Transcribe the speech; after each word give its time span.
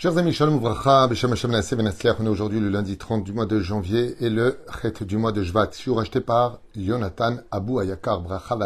Chers 0.00 0.16
amis, 0.16 0.32
shalom 0.32 0.58
uvracha, 0.58 1.08
b'shem 1.08 1.32
Hashem. 1.32 1.80
On 2.20 2.26
est 2.26 2.28
aujourd'hui 2.28 2.60
le 2.60 2.68
lundi 2.68 2.96
30 2.96 3.24
du 3.24 3.32
mois 3.32 3.46
de 3.46 3.58
janvier 3.58 4.14
et 4.24 4.30
le 4.30 4.60
chet 4.80 5.04
du 5.04 5.16
mois 5.16 5.32
de 5.32 5.42
Shvat. 5.42 5.70
Je 5.72 5.76
suis 5.76 5.90
racheté 5.90 6.20
par 6.20 6.60
Jonathan 6.76 7.38
Abou 7.50 7.80
Ayakar. 7.80 8.20
Bracha. 8.20 8.56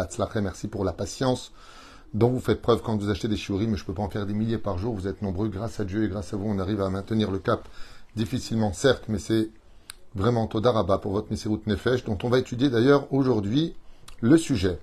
Merci 0.43 0.67
pour 0.67 0.85
la 0.85 0.93
patience 0.93 1.51
dont 2.13 2.29
vous 2.29 2.39
faites 2.39 2.61
preuve 2.61 2.83
quand 2.83 2.95
vous 2.97 3.09
achetez 3.09 3.27
des 3.27 3.35
shiurim. 3.35 3.71
Mais 3.71 3.77
je 3.77 3.83
peux 3.83 3.95
pas 3.95 4.03
en 4.03 4.11
faire 4.11 4.27
des 4.27 4.35
milliers 4.35 4.59
par 4.59 4.77
jour. 4.77 4.93
Vous 4.93 5.07
êtes 5.07 5.23
nombreux. 5.23 5.47
Grâce 5.47 5.79
à 5.79 5.85
Dieu 5.85 6.03
et 6.03 6.07
grâce 6.07 6.35
à 6.35 6.37
vous, 6.37 6.45
on 6.45 6.59
arrive 6.59 6.81
à 6.81 6.89
maintenir 6.91 7.31
le 7.31 7.39
cap. 7.39 7.67
Difficilement, 8.15 8.71
certes, 8.71 9.05
mais 9.07 9.17
c'est 9.17 9.49
vraiment 10.13 10.45
Todaraba 10.45 10.99
pour 10.99 11.13
votre 11.13 11.31
Mesirut 11.31 11.61
Nefesh, 11.65 12.03
dont 12.03 12.19
on 12.21 12.29
va 12.29 12.37
étudier 12.37 12.69
d'ailleurs 12.69 13.11
aujourd'hui 13.11 13.73
le 14.21 14.37
sujet. 14.37 14.77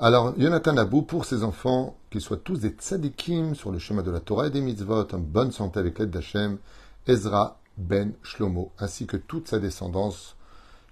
Alors, 0.00 0.32
Jonathan 0.38 0.76
Abou, 0.76 1.02
pour 1.02 1.24
ses 1.24 1.42
enfants, 1.42 1.96
qu'ils 2.10 2.20
soient 2.20 2.36
tous 2.36 2.60
des 2.60 2.68
tzadikim 2.68 3.56
sur 3.56 3.72
le 3.72 3.80
chemin 3.80 4.04
de 4.04 4.12
la 4.12 4.20
Torah 4.20 4.46
et 4.46 4.50
des 4.50 4.60
mitzvot, 4.60 5.12
en 5.12 5.18
bonne 5.18 5.50
santé 5.50 5.80
avec 5.80 5.98
l'aide 5.98 6.10
d'Hachem, 6.10 6.58
Ezra 7.08 7.58
ben 7.76 8.12
Shlomo, 8.22 8.70
ainsi 8.78 9.08
que 9.08 9.16
toute 9.16 9.48
sa 9.48 9.58
descendance. 9.58 10.36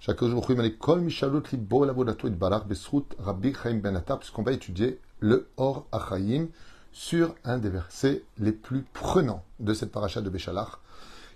Chaque 0.01 0.21
jour, 0.21 0.45
Kol 0.45 1.05
Libo 1.05 1.85
et 1.85 2.29
Barak 2.31 2.67
Besrut 2.67 3.05
Rabbi 3.17 3.53
Chaim 3.53 3.75
Ben 3.75 4.03
puisqu'on 4.19 4.43
va 4.43 4.51
étudier 4.51 4.99
le 5.21 5.47
Or 5.55 5.87
Achaim 5.93 6.47
sur 6.91 7.33
un 7.45 7.59
des 7.59 7.69
versets 7.69 8.23
les 8.37 8.51
plus 8.51 8.83
prenants 8.91 9.45
de 9.61 9.73
cette 9.73 9.93
paracha 9.93 10.19
de 10.19 10.29
Béchalach, 10.29 10.79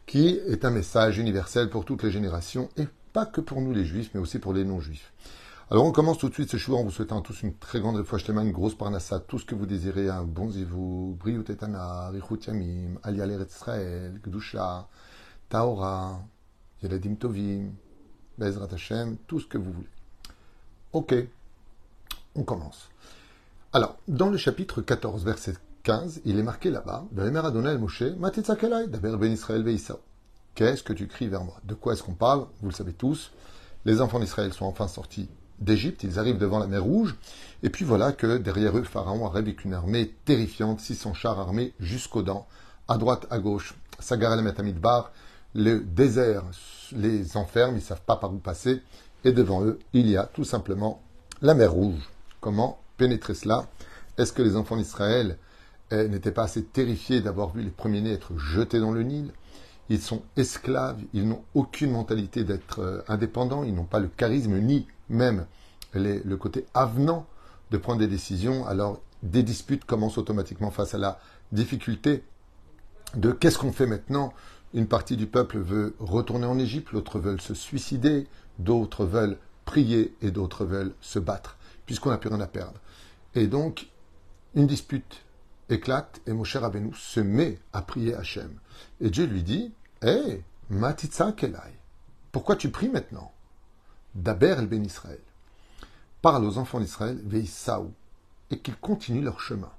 qui 0.07 0.41
est 0.45 0.65
un 0.65 0.71
message 0.71 1.19
universel 1.19 1.69
pour 1.69 1.85
toutes 1.85 2.03
les 2.03 2.11
générations, 2.11 2.67
et 2.75 2.87
pas 3.13 3.25
que 3.25 3.39
pour 3.39 3.61
nous 3.61 3.71
les 3.71 3.85
juifs, 3.85 4.11
mais 4.13 4.19
aussi 4.19 4.39
pour 4.39 4.51
les 4.51 4.65
non-juifs. 4.65 5.13
Alors 5.71 5.85
on 5.85 5.93
commence 5.93 6.17
tout 6.17 6.27
de 6.27 6.33
suite 6.33 6.51
ce 6.51 6.57
choix 6.57 6.79
en 6.79 6.83
vous 6.83 6.91
souhaitant 6.91 7.21
tous 7.21 7.43
une 7.43 7.55
très 7.55 7.79
grande 7.79 8.03
fois 8.03 8.19
une 8.19 8.51
grosse 8.51 8.75
parnassa, 8.75 9.21
tout 9.21 9.39
ce 9.39 9.45
que 9.45 9.55
vous 9.55 9.65
désirez, 9.65 10.09
un 10.09 10.25
bon 10.25 10.51
zivou, 10.51 11.15
briou 11.17 11.43
tetana, 11.43 12.09
richut 12.09 12.45
yamim, 12.45 12.99
alialer 13.03 13.37
Israël, 13.49 14.19
gdusha, 14.21 14.89
taora, 15.47 16.19
yeladim 16.83 17.15
tovim, 17.15 17.71
bezrat 18.37 18.67
Hashem, 18.73 19.15
tout 19.27 19.39
ce 19.39 19.47
que 19.47 19.57
vous 19.57 19.71
voulez. 19.71 19.87
Ok, 20.91 21.15
on 22.35 22.43
commence. 22.43 22.89
Alors, 23.71 23.95
dans 24.09 24.29
le 24.29 24.35
chapitre 24.35 24.81
14, 24.81 25.23
verset 25.23 25.53
15, 25.83 26.19
il 26.25 26.37
est 26.37 26.43
marqué 26.43 26.69
là-bas, 26.69 27.05
ben 27.13 27.33
Qu'est-ce 30.53 30.83
que 30.83 30.91
tu 30.91 31.07
cries 31.07 31.29
vers 31.29 31.45
moi? 31.45 31.55
De 31.63 31.73
quoi 31.75 31.93
est-ce 31.93 32.03
qu'on 32.03 32.13
parle? 32.13 32.45
Vous 32.59 32.67
le 32.67 32.75
savez 32.75 32.91
tous. 32.91 33.31
Les 33.85 34.01
enfants 34.01 34.19
d'Israël 34.19 34.51
sont 34.51 34.65
enfin 34.65 34.89
sortis 34.89 35.29
d'Égypte, 35.61 36.03
ils 36.03 36.19
arrivent 36.19 36.37
devant 36.37 36.59
la 36.59 36.67
mer 36.67 36.83
Rouge, 36.83 37.15
et 37.63 37.69
puis 37.69 37.85
voilà 37.85 38.11
que 38.11 38.37
derrière 38.37 38.77
eux, 38.77 38.83
Pharaon 38.83 39.25
arrive 39.25 39.43
avec 39.45 39.63
une 39.63 39.73
armée 39.73 40.13
terrifiante, 40.25 40.79
600 40.79 41.13
chars 41.13 41.39
armés 41.39 41.73
jusqu'aux 41.79 42.23
dents, 42.23 42.47
à 42.87 42.97
droite, 42.97 43.27
à 43.29 43.39
gauche, 43.39 43.75
Sagar 43.99 44.33
el 44.33 44.73
Bar, 44.73 45.11
le 45.53 45.79
désert 45.79 46.43
les 46.93 47.37
enferme, 47.37 47.73
ils 47.73 47.75
ne 47.75 47.81
savent 47.81 48.01
pas 48.01 48.15
par 48.15 48.33
où 48.33 48.37
passer, 48.37 48.81
et 49.23 49.31
devant 49.31 49.63
eux, 49.63 49.79
il 49.93 50.09
y 50.09 50.17
a 50.17 50.25
tout 50.25 50.43
simplement 50.43 51.01
la 51.41 51.53
mer 51.53 51.71
Rouge. 51.71 52.09
Comment 52.39 52.79
pénétrer 52.97 53.35
cela? 53.35 53.67
Est-ce 54.17 54.33
que 54.33 54.41
les 54.41 54.55
enfants 54.55 54.77
d'Israël 54.77 55.37
eh, 55.91 56.07
n'étaient 56.07 56.31
pas 56.31 56.43
assez 56.43 56.63
terrifiés 56.63 57.21
d'avoir 57.21 57.53
vu 57.53 57.61
les 57.61 57.69
premiers-nés 57.69 58.13
être 58.13 58.37
jetés 58.37 58.79
dans 58.79 58.91
le 58.91 59.03
Nil? 59.03 59.31
Ils 59.89 60.01
sont 60.01 60.21
esclaves, 60.37 60.99
ils 61.13 61.27
n'ont 61.27 61.43
aucune 61.53 61.91
mentalité 61.91 62.43
d'être 62.43 62.79
euh, 62.79 63.01
indépendants, 63.07 63.63
ils 63.63 63.75
n'ont 63.75 63.83
pas 63.83 63.99
le 63.99 64.07
charisme 64.07 64.57
ni 64.57 64.87
même 65.11 65.45
le 65.93 66.35
côté 66.35 66.65
avenant 66.73 67.25
de 67.69 67.77
prendre 67.77 67.99
des 67.99 68.07
décisions, 68.07 68.65
alors 68.65 68.99
des 69.23 69.43
disputes 69.43 69.85
commencent 69.85 70.17
automatiquement 70.17 70.71
face 70.71 70.93
à 70.93 70.97
la 70.97 71.19
difficulté 71.51 72.23
de 73.15 73.31
qu'est-ce 73.31 73.57
qu'on 73.57 73.71
fait 73.71 73.85
maintenant 73.85 74.33
Une 74.73 74.87
partie 74.87 75.17
du 75.17 75.27
peuple 75.27 75.59
veut 75.59 75.95
retourner 75.99 76.45
en 76.45 76.57
Égypte, 76.57 76.91
l'autre 76.91 77.19
veulent 77.19 77.41
se 77.41 77.53
suicider, 77.53 78.27
d'autres 78.59 79.05
veulent 79.05 79.37
prier 79.65 80.15
et 80.21 80.31
d'autres 80.31 80.65
veulent 80.65 80.93
se 81.01 81.19
battre, 81.19 81.57
puisqu'on 81.85 82.09
n'a 82.09 82.17
plus 82.17 82.29
rien 82.29 82.41
à 82.41 82.47
perdre. 82.47 82.79
Et 83.35 83.47
donc, 83.47 83.87
une 84.55 84.67
dispute 84.67 85.23
éclate 85.69 86.21
et 86.27 86.33
Moshe 86.33 86.55
Rabbeinu 86.55 86.93
se 86.93 87.19
met 87.19 87.59
à 87.73 87.81
prier 87.81 88.15
Hachem. 88.15 88.51
Et 88.99 89.09
Dieu 89.09 89.25
lui 89.25 89.43
dit 89.43 89.73
Hé, 90.01 90.07
hey, 90.07 90.43
Matitza 90.69 91.31
Kelai, 91.31 91.79
pourquoi 92.31 92.55
tu 92.55 92.69
pries 92.69 92.89
maintenant? 92.89 93.31
d'Aber 94.15 94.55
el 94.59 94.67
Ben 94.67 94.85
Israël. 94.85 95.19
Parle 96.21 96.45
aux 96.45 96.57
enfants 96.57 96.79
d'Israël, 96.79 97.19
Saou, 97.47 97.91
et 98.51 98.59
qu'ils 98.59 98.75
continuent 98.75 99.23
leur 99.23 99.39
chemin. 99.39 99.71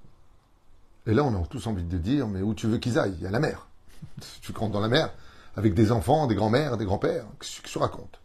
Et 1.07 1.15
là, 1.15 1.25
on 1.25 1.41
a 1.41 1.47
tous 1.47 1.67
envie 1.67 1.85
de 1.85 1.99
dire, 1.99 2.27
mais 2.29 2.43
où 2.43 2.55
tu 2.55 2.67
veux 2.67 2.79
qu'ils 2.79 2.99
aillent? 2.99 3.15
Il 3.19 3.25
y 3.25 3.27
a 3.27 3.31
la 3.31 3.41
mer. 3.41 3.67
tu 4.41 4.53
rentres 4.53 4.73
dans 4.73 4.81
la 4.81 4.89
mer 4.89 5.13
avec 5.57 5.75
des 5.75 5.93
enfants, 5.93 6.27
des 6.27 6.35
grands-mères, 6.35 6.77
des 6.77 6.85
grands-pères. 6.85 7.27
Qu'est-ce 7.39 7.61
que 7.61 7.69
tu 7.69 7.79
racontes? 7.79 8.21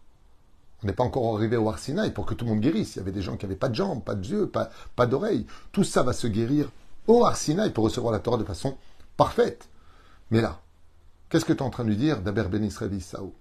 On 0.84 0.88
n'est 0.88 0.94
pas 0.94 1.03
encore 1.03 1.35
arrivé 1.35 1.57
au 1.57 1.69
Arsinaï 1.69 2.12
pour 2.12 2.25
que 2.25 2.34
tout 2.34 2.45
le 2.45 2.51
monde 2.51 2.62
guérisse. 2.62 2.95
Il 2.95 3.00
y 3.00 3.01
avait 3.01 3.12
des 3.12 3.22
gens 3.22 3.35
qui 3.35 3.45
n'avaient 3.45 3.56
pas 3.56 3.69
de 3.69 3.75
jambes, 3.75 4.03
pas 4.03 4.16
de 4.16 4.25
yeux, 4.25 4.47
pas, 4.47 5.06
d'oreilles. 5.06 5.47
Tout 5.72 5.84
ça 5.84 6.03
va 6.03 6.13
se 6.13 6.28
guérir 6.28 6.69
au 7.07 7.25
Arsinaï 7.25 7.72
pour 7.72 7.84
recevoir 7.84 8.13
la 8.13 8.19
Torah 8.19 8.38
de 8.38 8.44
façon 8.44 8.78
parfaite. 9.18 9.69
Mais 10.29 10.41
là, 10.41 10.59
qu'est-ce 11.29 11.45
que 11.45 11.53
tu 11.53 11.59
es 11.59 11.63
en 11.63 11.72
train 11.72 11.84
de 11.84 11.89
lui 11.89 11.97
dire 11.97 12.22
d'Aber 12.22 12.44
Ben 12.50 12.63
Israël 12.63 13.01
Saou 13.01 13.34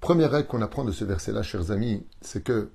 Première 0.00 0.30
règle 0.30 0.48
qu'on 0.48 0.62
apprend 0.62 0.84
de 0.84 0.92
ce 0.92 1.04
verset-là, 1.04 1.42
chers 1.42 1.70
amis, 1.70 2.04
c'est 2.20 2.42
que 2.42 2.70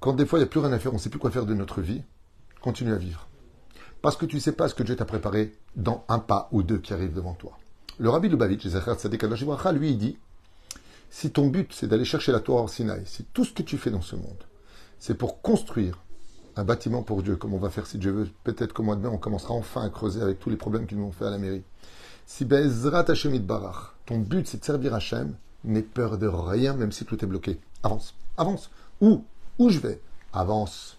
quand 0.00 0.14
des 0.14 0.26
fois 0.26 0.38
il 0.38 0.42
n'y 0.42 0.48
a 0.48 0.50
plus 0.50 0.60
rien 0.60 0.72
à 0.72 0.78
faire, 0.78 0.92
on 0.92 0.96
ne 0.96 1.00
sait 1.00 1.10
plus 1.10 1.18
quoi 1.18 1.30
faire 1.30 1.46
de 1.46 1.54
notre 1.54 1.80
vie, 1.80 2.02
continue 2.60 2.92
à 2.92 2.96
vivre. 2.96 3.28
Parce 4.02 4.16
que 4.16 4.26
tu 4.26 4.36
ne 4.36 4.40
sais 4.40 4.52
pas 4.52 4.68
ce 4.68 4.74
que 4.74 4.82
Dieu 4.82 4.96
t'a 4.96 5.04
préparé 5.04 5.52
dans 5.76 6.04
un 6.08 6.18
pas 6.18 6.48
ou 6.52 6.62
deux 6.62 6.78
qui 6.78 6.94
arrivent 6.94 7.12
devant 7.12 7.34
toi. 7.34 7.58
Le 7.98 8.08
rabbi 8.08 8.28
Lubavitch, 8.28 8.64
lui, 8.64 9.90
il 9.90 9.98
dit 9.98 10.18
si 11.10 11.30
ton 11.30 11.48
but 11.48 11.72
c'est 11.72 11.88
d'aller 11.88 12.04
chercher 12.04 12.32
la 12.32 12.40
Torah 12.40 12.62
en 12.62 12.66
Sinaï, 12.68 13.02
si 13.04 13.24
tout 13.24 13.44
ce 13.44 13.52
que 13.52 13.62
tu 13.62 13.76
fais 13.76 13.90
dans 13.90 14.00
ce 14.00 14.16
monde, 14.16 14.44
c'est 14.98 15.14
pour 15.14 15.42
construire 15.42 15.98
un 16.56 16.64
bâtiment 16.64 17.02
pour 17.02 17.22
Dieu, 17.22 17.36
comme 17.36 17.52
on 17.52 17.58
va 17.58 17.68
faire 17.68 17.86
si 17.86 17.98
Dieu 17.98 18.12
veut, 18.12 18.28
peut-être 18.44 18.72
qu'au 18.72 18.82
mois 18.82 18.96
de 18.96 19.02
mai, 19.02 19.08
on 19.08 19.18
commencera 19.18 19.54
enfin 19.54 19.82
à 19.82 19.90
creuser 19.90 20.22
avec 20.22 20.38
tous 20.38 20.50
les 20.50 20.56
problèmes 20.56 20.86
qu'ils 20.86 20.98
nous 20.98 21.04
ont 21.04 21.12
fait 21.12 21.26
à 21.26 21.30
la 21.30 21.38
mairie. 21.38 21.64
Si 22.26 22.44
Bezrat 22.44 23.10
Hashem 23.10 23.36
Barach, 23.40 23.94
ton 24.06 24.18
but 24.18 24.46
c'est 24.46 24.60
de 24.60 24.64
servir 24.64 24.94
Hachem, 24.94 25.34
N'aie 25.64 25.82
peur 25.82 26.18
de 26.18 26.26
rien, 26.26 26.74
même 26.74 26.92
si 26.92 27.04
tout 27.04 27.22
est 27.22 27.28
bloqué. 27.28 27.60
Avance, 27.82 28.14
avance. 28.36 28.70
Où 29.00 29.24
Où 29.58 29.68
je 29.68 29.78
vais? 29.78 30.00
Avance, 30.32 30.96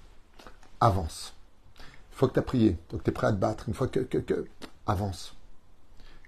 avance. 0.80 1.34
Une 2.12 2.18
fois 2.18 2.28
que 2.28 2.34
tu 2.34 2.40
as 2.40 2.44
prié, 2.44 2.70
une 2.70 2.78
fois 2.90 3.00
que 3.00 3.04
tu 3.04 3.10
es 3.10 3.14
prêt 3.14 3.28
à 3.28 3.32
te 3.32 3.38
battre, 3.38 3.68
une 3.68 3.74
fois 3.74 3.88
que, 3.88 4.02
que, 4.02 4.20
que, 4.20 4.46
avance. 4.86 5.36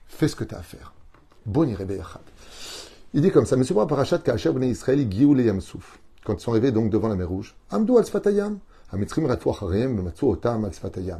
Fais 0.08 0.28
ce 0.28 0.36
que 0.36 0.44
tu 0.44 0.56
as 0.56 0.60
à 0.60 0.64
faire. 0.64 0.94
Bon 1.46 1.68
Il 3.14 3.22
dit 3.22 3.32
comme 3.32 3.46
ça, 3.46 3.58
Monsieur 3.58 3.76
Parachat 3.76 4.20
Kaasher 4.20 4.52
Bnei 4.52 4.70
Israël 4.70 5.12
Gioul 5.12 5.42
et 5.42 5.46
Yamsouf. 5.46 6.00
Quand 6.24 6.36
ils 6.36 6.40
sont 6.40 6.52
arrivés 6.52 6.72
donc 6.72 6.90
devant 6.90 7.10
la 7.10 7.16
mer 7.16 7.28
Rouge, 7.28 7.56
Amdou 7.70 7.98
al 7.98 8.06
Sfatayam, 8.06 8.60
Amitrim 8.92 9.26
Ratouach 9.26 9.62
Harem, 9.62 10.12
Otam 10.22 10.66
al 10.66 10.74
Sfatayam. 10.74 11.20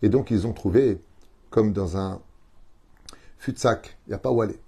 Et 0.00 0.08
donc 0.08 0.30
ils 0.30 0.46
ont 0.46 0.52
trouvé, 0.52 1.00
comme 1.50 1.72
dans 1.72 1.96
un 1.96 2.20
futsak, 3.38 3.98
il 4.06 4.10
n'y 4.10 4.14
a 4.14 4.18
pas 4.18 4.30
où 4.30 4.40
aller. 4.42 4.60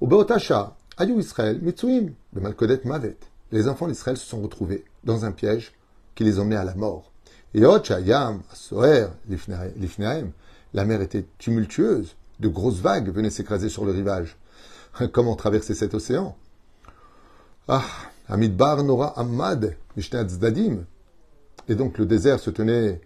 Au 0.00 0.06
Beotasha, 0.06 0.76
Ayou 1.00 1.18
Israël, 1.18 1.58
Mitsuim, 1.62 2.10
le 2.34 2.40
Malkodet 2.42 2.82
Mavet. 2.84 3.16
Les 3.52 3.68
enfants 3.68 3.88
d'Israël 3.88 4.18
se 4.18 4.26
sont 4.26 4.42
retrouvés 4.42 4.84
dans 5.02 5.24
un 5.24 5.32
piège 5.32 5.72
qui 6.14 6.24
les 6.24 6.38
emmenait 6.38 6.56
à 6.56 6.64
la 6.64 6.74
mort. 6.74 7.10
Et 7.54 7.60
Yam, 7.60 8.42
Soher, 8.52 9.06
Lifneaim, 9.26 10.32
la 10.74 10.84
mer 10.84 11.00
était 11.00 11.24
tumultueuse, 11.38 12.16
de 12.38 12.48
grosses 12.48 12.80
vagues 12.80 13.08
venaient 13.08 13.30
s'écraser 13.30 13.70
sur 13.70 13.86
le 13.86 13.92
rivage. 13.92 14.36
Comment 15.12 15.36
traverser 15.36 15.72
cet 15.74 15.94
océan? 15.94 16.36
Ah, 17.66 17.82
Amidbar 18.28 18.84
Nora 18.84 19.18
Ahmad, 19.18 19.78
Dadim. 20.38 20.84
Et 21.68 21.76
donc 21.76 21.96
le 21.96 22.04
désert 22.04 22.40
se 22.40 22.50
tenait 22.50 23.00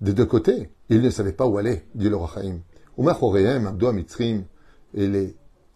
des 0.00 0.12
deux 0.12 0.26
côtés. 0.26 0.70
Ils 0.90 1.02
ne 1.02 1.10
savaient 1.10 1.32
pas 1.32 1.48
où 1.48 1.58
aller, 1.58 1.82
dit 1.96 2.08
le 2.08 2.14
Rachaim. 2.14 2.60
Umar 2.96 3.20
Abdo 3.20 3.88
Amitzrim, 3.88 4.44
et 4.94 5.08
les 5.08 5.34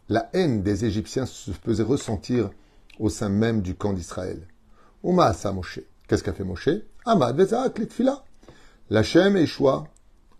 la 0.08 0.30
haine 0.32 0.62
des 0.62 0.84
Égyptiens 0.84 1.26
se 1.26 1.50
faisait 1.50 1.82
ressentir 1.82 2.50
au 2.98 3.08
sein 3.08 3.28
même 3.28 3.62
du 3.62 3.74
camp 3.74 3.92
d'Israël. 3.92 4.46
Uma 5.02 5.26
asa 5.26 5.52
Moshe. 5.52 5.80
Qu'est-ce 6.06 6.22
qu'a 6.22 6.32
fait 6.32 6.44
Moshe? 6.44 6.68
Amad 7.04 7.36
vezaak 7.36 7.78
litfila. 7.78 8.24
Lachem 8.90 9.36
Eshua, 9.36 9.84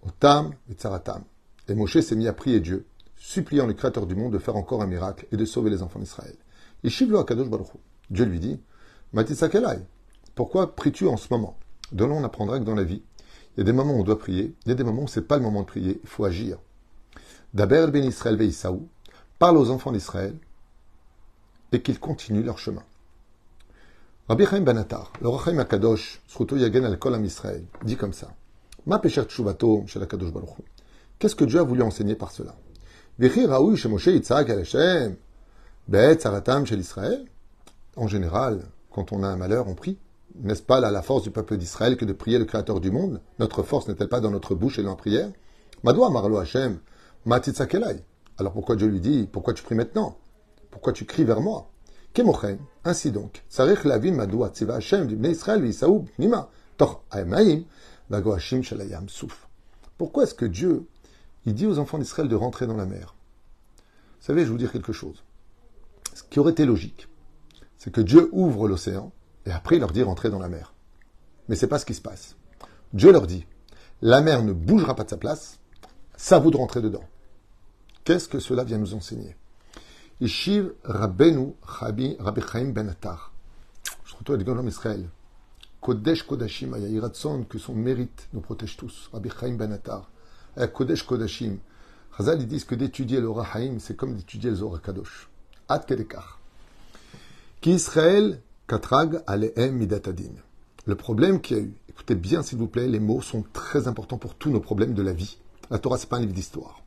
Otam 0.06 0.52
et 0.70 0.74
Tzaratam. 0.74 1.24
Et 1.68 1.74
Moshe 1.74 2.00
s'est 2.00 2.14
mis 2.14 2.28
à 2.28 2.32
prier 2.32 2.60
Dieu, 2.60 2.86
suppliant 3.16 3.66
le 3.66 3.74
Créateur 3.74 4.06
du 4.06 4.14
monde 4.14 4.32
de 4.32 4.38
faire 4.38 4.56
encore 4.56 4.82
un 4.82 4.86
miracle 4.86 5.26
et 5.32 5.36
de 5.36 5.44
sauver 5.44 5.70
les 5.70 5.82
enfants 5.82 5.98
d'Israël. 5.98 6.36
Et 6.84 6.90
Shivlo 6.90 7.18
Akadosh 7.18 7.48
Baruch 7.48 7.68
Dieu 8.10 8.24
lui 8.24 8.38
dit 8.38 8.60
Matisakelai, 9.12 9.80
pourquoi 10.36 10.76
pries-tu 10.76 11.08
en 11.08 11.16
ce 11.16 11.26
moment? 11.30 11.56
De 11.92 12.04
là, 12.04 12.12
on 12.12 12.22
apprendra 12.22 12.58
que 12.58 12.64
dans 12.64 12.74
la 12.74 12.84
vie, 12.84 13.02
il 13.56 13.60
y 13.60 13.62
a 13.62 13.64
des 13.64 13.72
moments 13.72 13.94
où 13.94 14.00
on 14.00 14.04
doit 14.04 14.18
prier, 14.18 14.54
il 14.64 14.68
y 14.68 14.72
a 14.72 14.74
des 14.74 14.84
moments 14.84 15.04
où 15.04 15.08
ce 15.08 15.18
n'est 15.18 15.26
pas 15.26 15.36
le 15.36 15.42
moment 15.42 15.62
de 15.62 15.66
prier, 15.66 16.00
il 16.02 16.08
faut 16.08 16.24
agir. 16.24 16.58
D'Aber 17.54 17.86
ben 17.90 18.04
Israël 18.04 18.40
Isaou, 18.40 18.86
parle 19.38 19.56
aux 19.58 19.70
enfants 19.70 19.92
d'Israël 19.92 20.36
et 21.72 21.82
qu'ils 21.82 22.00
continuent 22.00 22.44
leur 22.44 22.58
chemin. 22.58 22.82
Rabbi 24.28 24.44
Chaim 24.44 24.62
Banatar, 24.62 25.12
le 25.20 25.28
Rachaim 25.28 25.58
Akadosh, 25.58 26.20
Sruto 26.26 26.56
Yagen 26.56 26.84
al 26.84 26.98
Kol 26.98 27.24
Israël, 27.24 27.64
dit 27.84 27.96
comme 27.96 28.12
ça 28.12 28.34
Ma 28.86 29.00
Shel 29.06 29.26
Qu'est-ce 31.18 31.36
que 31.36 31.44
Dieu 31.44 31.60
a 31.60 31.62
voulu 31.62 31.82
enseigner 31.82 32.14
par 32.14 32.30
cela? 32.32 32.54
En 37.96 38.08
général, 38.08 38.62
quand 38.90 39.12
on 39.12 39.22
a 39.22 39.28
un 39.28 39.36
malheur, 39.36 39.68
on 39.68 39.74
prie. 39.74 39.98
N'est-ce 40.42 40.62
pas 40.62 40.80
la 40.80 41.02
force 41.02 41.22
du 41.22 41.30
peuple 41.30 41.56
d'Israël 41.56 41.96
que 41.96 42.04
de 42.04 42.12
prier 42.12 42.38
le 42.38 42.44
Créateur 42.44 42.80
du 42.80 42.90
monde? 42.90 43.20
Notre 43.38 43.62
force 43.62 43.88
n'est-elle 43.88 44.08
pas 44.08 44.20
dans 44.20 44.30
notre 44.30 44.54
bouche 44.54 44.78
et 44.78 44.82
dans 44.82 44.90
la 44.90 44.96
prière? 44.96 45.30
Madoua 45.82 46.10
Marlo 46.10 46.36
Hashem, 46.38 46.78
Matitzakelai. 47.24 48.02
Alors 48.38 48.52
pourquoi 48.52 48.76
Dieu 48.76 48.88
lui 48.88 49.00
dit, 49.00 49.28
pourquoi 49.30 49.54
tu 49.54 49.62
pries 49.62 49.74
maintenant? 49.74 50.18
Pourquoi 50.70 50.92
tu 50.92 51.04
cries 51.04 51.24
vers 51.24 51.40
moi? 51.40 51.70
Ainsi 52.84 53.10
donc. 53.10 53.44
Pourquoi 59.98 60.22
est-ce 60.22 60.34
que 60.34 60.44
Dieu, 60.44 60.86
il 61.44 61.54
dit 61.54 61.66
aux 61.66 61.78
enfants 61.78 61.98
d'Israël 61.98 62.28
de 62.28 62.36
rentrer 62.36 62.66
dans 62.66 62.76
la 62.76 62.86
mer? 62.86 63.14
Vous 64.20 64.26
savez, 64.26 64.40
je 64.40 64.46
vais 64.46 64.52
vous 64.52 64.58
dire 64.58 64.72
quelque 64.72 64.92
chose. 64.92 65.22
Ce 66.14 66.22
qui 66.22 66.40
aurait 66.40 66.52
été 66.52 66.64
logique, 66.64 67.08
c'est 67.78 67.92
que 67.92 68.00
Dieu 68.00 68.28
ouvre 68.32 68.68
l'océan 68.68 69.12
et 69.44 69.50
après 69.50 69.76
il 69.76 69.80
leur 69.80 69.92
dit 69.92 70.02
rentrer 70.02 70.30
dans 70.30 70.38
la 70.38 70.48
mer. 70.48 70.74
Mais 71.48 71.56
c'est 71.56 71.66
pas 71.66 71.78
ce 71.78 71.86
qui 71.86 71.94
se 71.94 72.00
passe. 72.00 72.36
Dieu 72.92 73.12
leur 73.12 73.26
dit 73.26 73.46
la 74.02 74.20
mer 74.20 74.42
ne 74.42 74.52
bougera 74.52 74.94
pas 74.94 75.04
de 75.04 75.10
sa 75.10 75.16
place, 75.16 75.58
ça 76.16 76.38
vous 76.38 76.50
de 76.50 76.56
rentrer 76.56 76.82
dedans. 76.82 77.04
Qu'est-ce 78.06 78.28
que 78.28 78.38
cela 78.38 78.62
vient 78.62 78.78
nous 78.78 78.94
enseigner? 78.94 79.34
Ishiv 80.20 80.72
Rabbenu 80.84 81.54
Rabbi 81.60 82.40
Chaim 82.52 82.66
Ben 82.66 82.88
Attar. 82.88 83.32
Je 84.04 84.14
retrouve 84.14 84.36
avec 84.36 84.46
l'homme 84.46 84.68
Israël. 84.68 85.08
Kodesh 85.80 86.22
Kodashim, 86.22 86.72
Ayahiratson, 86.72 87.42
que 87.48 87.58
son 87.58 87.74
mérite 87.74 88.28
nous 88.32 88.40
protège 88.40 88.76
tous. 88.76 89.10
Rabbi 89.12 89.28
Chaim 89.28 89.56
Ben 89.56 89.72
Attar. 89.72 90.08
Kodesh 90.72 91.02
Kodashim. 91.02 91.58
Chazal, 92.16 92.42
ils 92.42 92.46
disent 92.46 92.62
que 92.62 92.76
d'étudier 92.76 93.20
le 93.20 93.28
Rahaim, 93.28 93.80
c'est 93.80 93.96
comme 93.96 94.14
d'étudier 94.14 94.50
le 94.50 94.56
Zohar 94.56 94.80
Kadosh. 94.80 95.28
Ad 95.68 95.84
Kedekar. 95.84 96.38
Qui 97.60 97.72
Israël 97.72 98.40
Katrag 98.68 99.20
Alehem 99.26 99.74
Midatadin. 99.74 100.34
Le 100.84 100.94
problème 100.94 101.40
qu'il 101.40 101.56
y 101.56 101.58
a 101.58 101.62
eu, 101.64 101.74
écoutez 101.88 102.14
bien 102.14 102.44
s'il 102.44 102.58
vous 102.58 102.68
plaît, 102.68 102.86
les 102.86 103.00
mots 103.00 103.20
sont 103.20 103.44
très 103.52 103.88
importants 103.88 104.18
pour 104.18 104.36
tous 104.36 104.50
nos 104.50 104.60
problèmes 104.60 104.94
de 104.94 105.02
la 105.02 105.12
vie. 105.12 105.38
La 105.70 105.80
Torah, 105.80 105.98
c'est 105.98 106.08
pas 106.08 106.18
un 106.18 106.20
livre 106.20 106.34
d'histoire. 106.34 106.85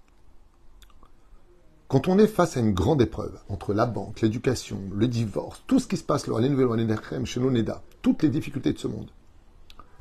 Quand 1.89 2.07
on 2.07 2.19
est 2.19 2.27
face 2.27 2.55
à 2.55 2.59
une 2.59 2.71
grande 2.71 3.01
épreuve, 3.01 3.39
entre 3.49 3.73
la 3.73 3.87
banque, 3.87 4.21
l'éducation, 4.21 4.79
le 4.93 5.07
divorce, 5.07 5.63
tout 5.65 5.79
ce 5.79 5.87
qui 5.87 5.97
se 5.97 6.03
passe, 6.03 6.25
chez 6.25 7.39
Neda, 7.39 7.81
toutes 8.03 8.21
les 8.21 8.29
difficultés 8.29 8.73
de 8.73 8.77
ce 8.77 8.87
monde, 8.87 9.09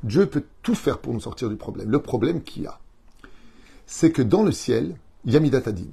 Dieu 0.03 0.27
peut 0.27 0.43
tout 0.61 0.75
faire 0.75 0.99
pour 0.99 1.13
nous 1.13 1.19
sortir 1.19 1.49
du 1.49 1.55
problème. 1.55 1.89
Le 1.89 1.99
problème 1.99 2.43
qu'il 2.43 2.61
y 2.61 2.67
a, 2.67 2.79
c'est 3.87 4.11
que 4.11 4.21
dans 4.21 4.43
le 4.43 4.51
ciel, 4.51 4.95
il 5.25 5.33
y 5.33 5.35
a 5.35 5.39
Midatadin. 5.39 5.89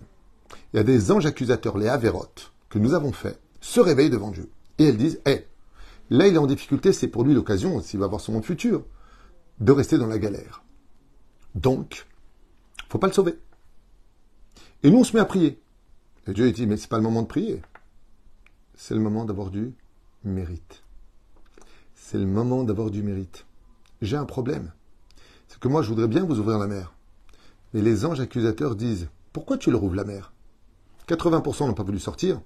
Il 0.74 0.76
y 0.76 0.78
a 0.78 0.84
des 0.84 1.10
anges 1.10 1.24
accusateurs, 1.24 1.78
les 1.78 1.88
Avérotes, 1.88 2.52
que 2.68 2.78
nous 2.78 2.92
avons 2.92 3.12
fait, 3.12 3.40
se 3.62 3.80
réveillent 3.80 4.10
devant 4.10 4.30
Dieu. 4.30 4.50
Et 4.76 4.84
elles 4.84 4.98
disent, 4.98 5.22
hé, 5.24 5.46
là 6.10 6.26
il 6.26 6.34
est 6.34 6.38
en 6.38 6.46
difficulté, 6.46 6.92
c'est 6.92 7.08
pour 7.08 7.24
lui 7.24 7.32
l'occasion, 7.32 7.80
s'il 7.80 8.00
va 8.00 8.04
avoir 8.04 8.20
son 8.20 8.32
monde 8.32 8.44
futur, 8.44 8.84
de 9.60 9.72
rester 9.72 9.96
dans 9.96 10.06
la 10.06 10.18
galère. 10.18 10.62
Donc, 11.54 12.06
faut 12.90 12.98
pas 12.98 13.06
le 13.06 13.14
sauver. 13.14 13.38
Et 14.82 14.90
nous, 14.90 14.98
on 14.98 15.04
se 15.04 15.16
met 15.16 15.20
à 15.20 15.24
prier. 15.24 15.58
Et 16.26 16.32
Dieu 16.32 16.50
dit, 16.50 16.66
mais 16.66 16.76
c'est 16.76 16.88
pas 16.88 16.96
le 16.96 17.02
moment 17.02 17.22
de 17.22 17.28
prier. 17.28 17.62
C'est 18.74 18.94
le 18.94 19.00
moment 19.00 19.24
d'avoir 19.24 19.50
du 19.50 19.74
mérite. 20.24 20.82
C'est 21.94 22.18
le 22.18 22.26
moment 22.26 22.64
d'avoir 22.64 22.90
du 22.90 23.02
mérite. 23.02 23.46
J'ai 24.02 24.16
un 24.16 24.24
problème. 24.24 24.72
C'est 25.48 25.58
que 25.58 25.68
moi, 25.68 25.82
je 25.82 25.88
voudrais 25.88 26.08
bien 26.08 26.24
vous 26.24 26.38
ouvrir 26.38 26.58
la 26.58 26.66
mer. 26.66 26.94
Mais 27.72 27.80
les 27.80 28.04
anges 28.04 28.20
accusateurs 28.20 28.74
disent, 28.74 29.08
pourquoi 29.32 29.56
tu 29.56 29.70
leur 29.70 29.82
ouvres 29.82 29.94
la 29.94 30.04
mer? 30.04 30.32
80% 31.08 31.66
n'ont 31.66 31.74
pas 31.74 31.82
voulu 31.84 32.00
sortir. 32.00 32.40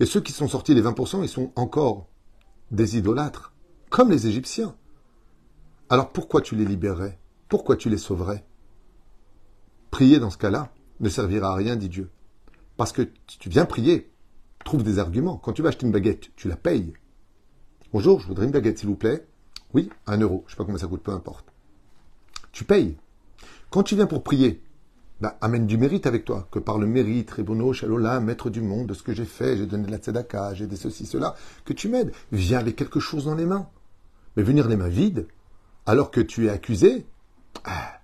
Et 0.00 0.06
ceux 0.06 0.20
qui 0.20 0.32
sont 0.32 0.48
sortis, 0.48 0.74
les 0.74 0.82
20%, 0.82 1.22
ils 1.22 1.28
sont 1.28 1.52
encore 1.54 2.06
des 2.70 2.96
idolâtres, 2.96 3.52
comme 3.90 4.10
les 4.10 4.26
Égyptiens. 4.26 4.74
Alors 5.90 6.10
pourquoi 6.10 6.40
tu 6.40 6.56
les 6.56 6.64
libérerais? 6.64 7.18
Pourquoi 7.48 7.76
tu 7.76 7.90
les 7.90 7.98
sauverais? 7.98 8.46
Prier 9.90 10.18
dans 10.18 10.30
ce 10.30 10.38
cas-là 10.38 10.72
ne 11.00 11.10
servira 11.10 11.50
à 11.50 11.54
rien, 11.54 11.76
dit 11.76 11.90
Dieu. 11.90 12.10
Parce 12.82 12.90
que 12.90 13.08
tu 13.38 13.48
viens 13.48 13.64
prier, 13.64 14.10
trouve 14.64 14.82
des 14.82 14.98
arguments. 14.98 15.36
Quand 15.36 15.52
tu 15.52 15.62
vas 15.62 15.68
acheter 15.68 15.86
une 15.86 15.92
baguette, 15.92 16.34
tu 16.34 16.48
la 16.48 16.56
payes. 16.56 16.92
Bonjour, 17.92 18.18
je 18.18 18.26
voudrais 18.26 18.44
une 18.44 18.50
baguette, 18.50 18.78
s'il 18.78 18.88
vous 18.88 18.96
plaît. 18.96 19.24
Oui, 19.72 19.88
un 20.08 20.18
euro. 20.18 20.42
Je 20.48 20.50
sais 20.50 20.56
pas 20.56 20.64
combien 20.64 20.80
ça 20.80 20.88
coûte, 20.88 21.04
peu 21.04 21.12
importe. 21.12 21.46
Tu 22.50 22.64
payes. 22.64 22.96
Quand 23.70 23.84
tu 23.84 23.94
viens 23.94 24.06
pour 24.06 24.24
prier, 24.24 24.64
bah, 25.20 25.38
amène 25.40 25.68
du 25.68 25.78
mérite 25.78 26.08
avec 26.08 26.24
toi. 26.24 26.48
Que 26.50 26.58
par 26.58 26.76
le 26.76 26.88
mérite, 26.88 27.30
Rebono, 27.30 27.72
Shalola, 27.72 28.18
maître 28.18 28.50
du 28.50 28.60
monde, 28.60 28.88
de 28.88 28.94
ce 28.94 29.04
que 29.04 29.14
j'ai 29.14 29.26
fait, 29.26 29.56
j'ai 29.56 29.66
donné 29.66 29.86
de 29.86 29.92
la 29.92 29.98
tzedaka, 29.98 30.54
j'ai 30.54 30.66
des 30.66 30.74
ceci, 30.74 31.06
cela, 31.06 31.36
que 31.64 31.72
tu 31.72 31.88
m'aides. 31.88 32.10
Viens 32.32 32.58
avec 32.58 32.74
quelque 32.74 32.98
chose 32.98 33.26
dans 33.26 33.36
les 33.36 33.46
mains. 33.46 33.68
Mais 34.36 34.42
venir 34.42 34.66
les 34.66 34.76
mains 34.76 34.88
vides, 34.88 35.28
alors 35.86 36.10
que 36.10 36.20
tu 36.20 36.46
es 36.46 36.50
accusé, 36.50 37.06
ah, 37.62 38.00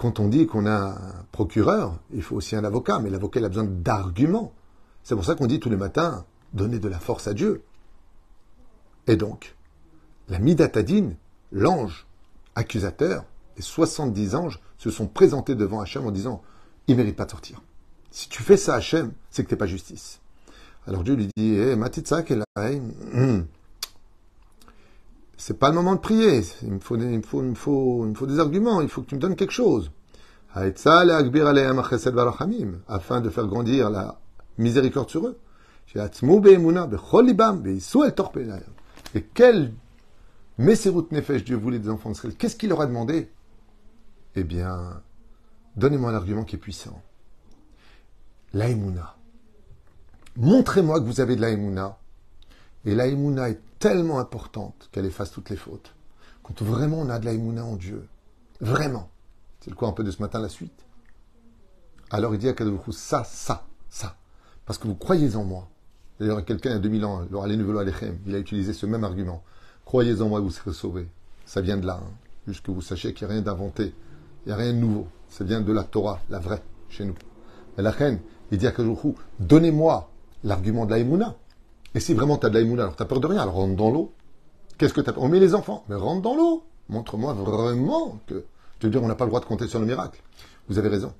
quand 0.00 0.18
on 0.18 0.28
dit 0.28 0.46
qu'on 0.46 0.64
a 0.64 0.92
un 0.92 1.26
procureur, 1.30 1.98
il 2.14 2.22
faut 2.22 2.34
aussi 2.34 2.56
un 2.56 2.64
avocat, 2.64 3.00
mais 3.00 3.10
l'avocat 3.10 3.44
a 3.44 3.48
besoin 3.48 3.64
d'arguments. 3.64 4.54
C'est 5.02 5.14
pour 5.14 5.26
ça 5.26 5.34
qu'on 5.34 5.46
dit 5.46 5.60
tous 5.60 5.68
les 5.68 5.76
matins, 5.76 6.24
donnez 6.54 6.78
de 6.78 6.88
la 6.88 6.98
force 6.98 7.28
à 7.28 7.34
Dieu. 7.34 7.62
Et 9.06 9.16
donc, 9.16 9.56
la 10.30 10.38
Midatadine, 10.38 11.16
l'ange 11.52 12.06
accusateur, 12.54 13.26
les 13.58 13.62
70 13.62 14.34
anges 14.36 14.60
se 14.78 14.90
sont 14.90 15.06
présentés 15.06 15.54
devant 15.54 15.80
Hachem 15.82 16.06
en 16.06 16.10
disant, 16.10 16.40
il 16.86 16.96
mérite 16.96 17.16
pas 17.16 17.26
de 17.26 17.32
sortir. 17.32 17.60
Si 18.10 18.30
tu 18.30 18.42
fais 18.42 18.56
ça 18.56 18.76
Hachem, 18.76 19.12
c'est 19.28 19.44
que 19.44 19.48
tu 19.48 19.54
n'es 19.54 19.58
pas 19.58 19.66
justice. 19.66 20.22
Alors 20.86 21.04
Dieu 21.04 21.12
lui 21.12 21.28
dit, 21.36 21.56
eh. 21.56 21.76
C'est 25.40 25.58
pas 25.58 25.70
le 25.70 25.74
moment 25.74 25.94
de 25.94 26.00
prier. 26.00 26.42
Il 26.62 26.72
me, 26.72 26.80
faut, 26.80 26.98
il, 26.98 27.24
faut, 27.24 27.42
il, 27.42 27.56
faut, 27.56 28.06
il 28.06 28.14
faut 28.14 28.26
des 28.26 28.38
arguments. 28.38 28.82
Il 28.82 28.90
faut 28.90 29.00
que 29.00 29.06
tu 29.06 29.14
me 29.14 29.20
donnes 29.20 29.36
quelque 29.36 29.54
chose. 29.54 29.90
Afin 30.54 30.70
de 33.22 33.30
faire 33.30 33.46
grandir 33.46 33.88
la 33.88 34.20
miséricorde 34.58 35.08
sur 35.08 35.26
eux. 35.26 35.38
Et 39.14 39.22
quel 39.32 39.72
Messerut 40.58 41.06
Nefesh 41.10 41.44
Dieu 41.44 41.56
voulait 41.56 41.78
des 41.78 41.88
enfants 41.88 42.10
d'Israël 42.10 42.34
Qu'est-ce 42.36 42.56
qu'il 42.56 42.68
leur 42.68 42.82
a 42.82 42.86
demandé? 42.86 43.30
Eh 44.36 44.44
bien, 44.44 45.00
donnez-moi 45.74 46.10
un 46.10 46.16
argument 46.16 46.44
qui 46.44 46.56
est 46.56 46.58
puissant. 46.58 47.00
L'aïmouna. 48.52 49.16
Montrez-moi 50.36 51.00
que 51.00 51.06
vous 51.06 51.22
avez 51.22 51.34
de 51.34 51.40
l'aïmouna. 51.40 51.96
Et 52.84 52.94
l'aïmouna 52.94 53.50
est 53.50 53.60
tellement 53.78 54.18
importante 54.18 54.88
qu'elle 54.92 55.06
efface 55.06 55.30
toutes 55.30 55.50
les 55.50 55.56
fautes. 55.56 55.94
Quand 56.42 56.62
vraiment 56.62 56.98
on 56.98 57.08
a 57.10 57.18
de 57.18 57.26
la 57.26 57.64
en 57.64 57.76
Dieu, 57.76 58.06
vraiment, 58.60 59.10
c'est 59.60 59.70
le 59.70 59.76
quoi 59.76 59.88
un 59.88 59.92
peu 59.92 60.04
de 60.04 60.10
ce 60.10 60.22
matin 60.22 60.40
la 60.40 60.48
suite 60.48 60.84
Alors 62.10 62.34
il 62.34 62.38
dit 62.38 62.48
à 62.48 62.54
Kadovrou, 62.54 62.92
ça, 62.92 63.24
ça, 63.24 63.66
ça, 63.88 64.16
parce 64.64 64.78
que 64.78 64.88
vous 64.88 64.94
croyez 64.94 65.36
en 65.36 65.44
moi. 65.44 65.68
D'ailleurs, 66.18 66.44
quelqu'un 66.44 66.70
il 66.70 66.72
y 66.74 66.76
a 66.76 66.80
2000 66.80 67.04
ans, 67.04 67.26
il 68.26 68.34
a 68.34 68.38
utilisé 68.38 68.72
ce 68.72 68.86
même 68.86 69.04
argument. 69.04 69.42
Croyez 69.84 70.20
en 70.20 70.28
moi, 70.28 70.40
vous 70.40 70.50
serez 70.50 70.72
sauvés. 70.72 71.08
Ça 71.44 71.60
vient 71.60 71.76
de 71.76 71.86
là, 71.86 72.00
hein. 72.02 72.10
juste 72.46 72.64
que 72.64 72.70
vous 72.70 72.82
sachiez 72.82 73.14
qu'il 73.14 73.26
n'y 73.26 73.32
a 73.32 73.34
rien 73.34 73.42
d'inventé, 73.42 73.94
il 74.44 74.48
n'y 74.48 74.52
a 74.52 74.56
rien 74.56 74.72
de 74.72 74.78
nouveau. 74.78 75.08
Ça 75.28 75.44
vient 75.44 75.60
de 75.60 75.72
la 75.72 75.84
Torah, 75.84 76.20
la 76.28 76.38
vraie, 76.38 76.62
chez 76.88 77.04
nous. 77.04 77.14
Mais 77.76 77.82
la 77.82 77.90
reine, 77.90 78.20
il 78.50 78.58
dit 78.58 78.66
à 78.66 78.72
Kadovrou, 78.72 79.14
donnez-moi 79.38 80.10
l'argument 80.44 80.86
de 80.86 80.90
la 80.90 80.98
et 81.94 82.00
si 82.00 82.14
vraiment 82.14 82.38
tu 82.38 82.46
as 82.46 82.50
de 82.50 82.54
l'aïmouna, 82.54 82.84
alors 82.84 82.96
tu 82.96 83.04
peur 83.04 83.20
de 83.20 83.26
rien, 83.26 83.42
alors 83.42 83.54
rentre 83.54 83.76
dans 83.76 83.90
l'eau. 83.90 84.12
Qu'est-ce 84.78 84.94
que 84.94 85.00
tu 85.00 85.10
On 85.16 85.28
met 85.28 85.40
les 85.40 85.54
enfants, 85.54 85.84
mais 85.88 85.96
rentre 85.96 86.22
dans 86.22 86.36
l'eau. 86.36 86.64
Montre-moi 86.88 87.34
vraiment 87.34 88.18
que. 88.26 88.44
Je 88.80 88.86
veux 88.86 88.90
dire, 88.90 89.02
on 89.02 89.08
n'a 89.08 89.14
pas 89.14 89.24
le 89.24 89.30
droit 89.30 89.40
de 89.40 89.44
compter 89.44 89.66
sur 89.66 89.78
le 89.78 89.86
miracle. 89.86 90.22
Vous 90.68 90.78
avez 90.78 90.88
raison. 90.88 91.12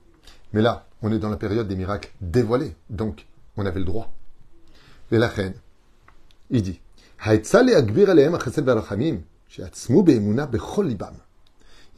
Mais 0.53 0.63
là, 0.63 0.87
on 1.03 1.13
est 1.13 1.19
dans 1.19 1.29
la 1.29 1.37
période 1.37 1.69
des 1.69 1.77
miracles 1.77 2.13
dévoilés. 2.21 2.75
Donc, 2.89 3.27
on 3.57 3.67
avait 3.67 3.81
le 3.81 3.85
droit. 3.85 4.13
Et 5.11 5.19
la 5.19 5.29
reine, 5.29 5.55
il 6.51 6.63
dit 6.63 6.81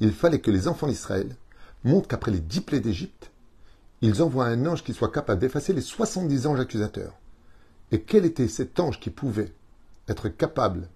Il 0.00 0.12
fallait 0.12 0.40
que 0.40 0.50
les 0.50 0.68
enfants 0.68 0.86
d'Israël 0.88 1.36
montrent 1.84 2.08
qu'après 2.08 2.30
les 2.30 2.40
dix 2.40 2.60
plaies 2.60 2.80
d'Égypte, 2.80 3.30
ils 4.00 4.22
envoient 4.22 4.46
un 4.46 4.66
ange 4.66 4.82
qui 4.82 4.94
soit 4.94 5.12
capable 5.12 5.40
d'effacer 5.40 5.72
les 5.72 5.80
70 5.80 6.46
anges 6.46 6.60
accusateurs. 6.60 7.12
Et 7.92 8.00
quel 8.00 8.25
était 8.25 8.49
cet 8.49 8.80
ange 8.80 8.99
qui 8.99 9.11
pouvait 9.11 9.52
être 10.08 10.28
capable 10.28 10.88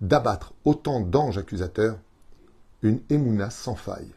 d'abattre 0.00 0.52
autant 0.64 1.00
d'anges 1.00 1.38
accusateurs? 1.38 1.98
Une 2.82 3.00
émouna 3.10 3.48
sans 3.48 3.76
faille. 3.76 4.12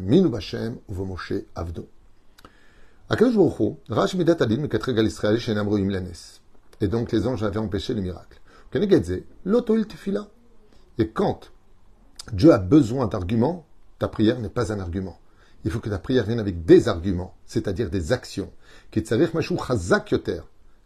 Minu 0.00 0.28
Bashem 0.28 0.76
ou 0.88 0.94
Vomoshe 0.94 1.34
Avdo. 1.54 1.88
Et 6.80 6.88
donc 6.88 7.12
les 7.12 7.26
anges 7.26 7.44
avaient 7.44 7.58
empêché 7.58 7.94
le 7.94 8.00
miracle. 8.00 8.40
Et 10.98 11.08
quand 11.10 11.52
Dieu 12.32 12.52
a 12.52 12.58
besoin 12.58 13.06
d'arguments, 13.06 13.66
ta 13.98 14.08
prière 14.08 14.40
n'est 14.40 14.48
pas 14.48 14.72
un 14.72 14.80
argument. 14.80 15.18
Il 15.64 15.70
faut 15.70 15.78
que 15.78 15.90
ta 15.90 15.98
prière 16.00 16.24
vienne 16.24 16.40
avec 16.40 16.64
des 16.64 16.88
arguments, 16.88 17.36
c'est-à-dire 17.46 17.88
des 17.88 18.12
actions. 18.12 18.50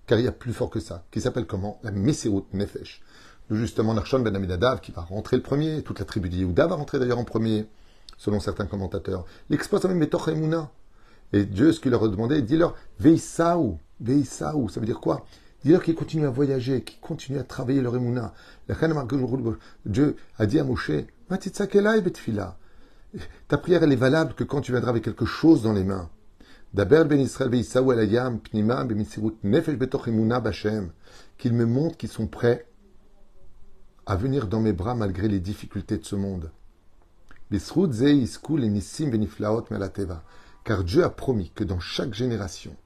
Car 0.06 0.18
il 0.18 0.25
y 0.25 0.28
a 0.28 0.32
plus 0.32 0.52
fort 0.52 0.70
que 0.70 0.80
ça, 0.80 1.04
qui 1.10 1.20
s'appelle 1.20 1.46
comment? 1.46 1.80
La 1.82 1.90
Meserut 1.90 2.44
Nefesh. 2.52 3.02
Justement, 3.50 3.94
Narshon 3.94 4.20
ben 4.20 4.34
Aminadav, 4.34 4.80
qui 4.80 4.92
va 4.92 5.02
rentrer 5.02 5.36
le 5.36 5.42
premier, 5.42 5.82
toute 5.82 5.98
la 5.98 6.04
tribu 6.04 6.28
de 6.28 6.36
Yehuda 6.36 6.66
va 6.66 6.75
rentrer 6.75 6.98
d'ailleurs 6.98 7.18
en 7.18 7.25
premier, 7.25 7.66
selon 8.16 8.40
certains 8.40 8.66
commentateurs. 8.66 9.25
L'expose 9.50 9.84
même 9.84 9.98
Metoch 9.98 10.28
Et 11.32 11.44
Dieu, 11.44 11.72
ce 11.72 11.80
qu'il 11.80 11.90
leur 11.90 12.04
a 12.04 12.08
demandé, 12.08 12.42
dis-leur, 12.42 12.75
Veisaou, 12.98 13.78
Veisaou, 14.00 14.68
ça 14.68 14.80
veut 14.80 14.86
dire 14.86 15.00
quoi? 15.00 15.26
Dis-leur 15.64 15.82
qu'ils 15.82 15.94
continuent 15.94 16.26
à 16.26 16.30
voyager, 16.30 16.82
qu'ils 16.82 17.00
continuent 17.00 17.38
à 17.38 17.44
travailler 17.44 17.80
leur 17.80 17.96
émouna. 17.96 18.32
Dieu 19.84 20.16
a 20.38 20.46
dit 20.46 20.58
à 20.58 20.64
Moshe, 20.64 20.90
ta 23.48 23.58
prière, 23.58 23.82
elle 23.82 23.92
est 23.92 23.96
valable 23.96 24.34
que 24.34 24.44
quand 24.44 24.60
tu 24.60 24.72
viendras 24.72 24.90
avec 24.90 25.04
quelque 25.04 25.25
chose 25.25 25.62
dans 25.62 25.72
les 25.72 25.84
mains. 25.84 26.08
Ben 26.85 27.09
qu'ils 31.38 31.54
me 31.54 31.64
montrent 31.64 31.97
qu'ils 31.97 32.11
sont 32.11 32.26
prêts 32.26 32.66
à 34.04 34.14
venir 34.14 34.47
dans 34.47 34.61
mes 34.61 34.75
bras 34.75 34.95
malgré 34.95 35.26
les 35.26 35.40
difficultés 35.40 35.97
de 35.97 36.04
ce 36.04 36.16
monde. 36.16 36.50
Car 40.64 40.85
Dieu 40.85 41.02
a 41.02 41.09
promis 41.09 41.50
que 41.54 41.64
dans 41.64 41.80
chaque 41.80 42.12
génération, 42.12 42.76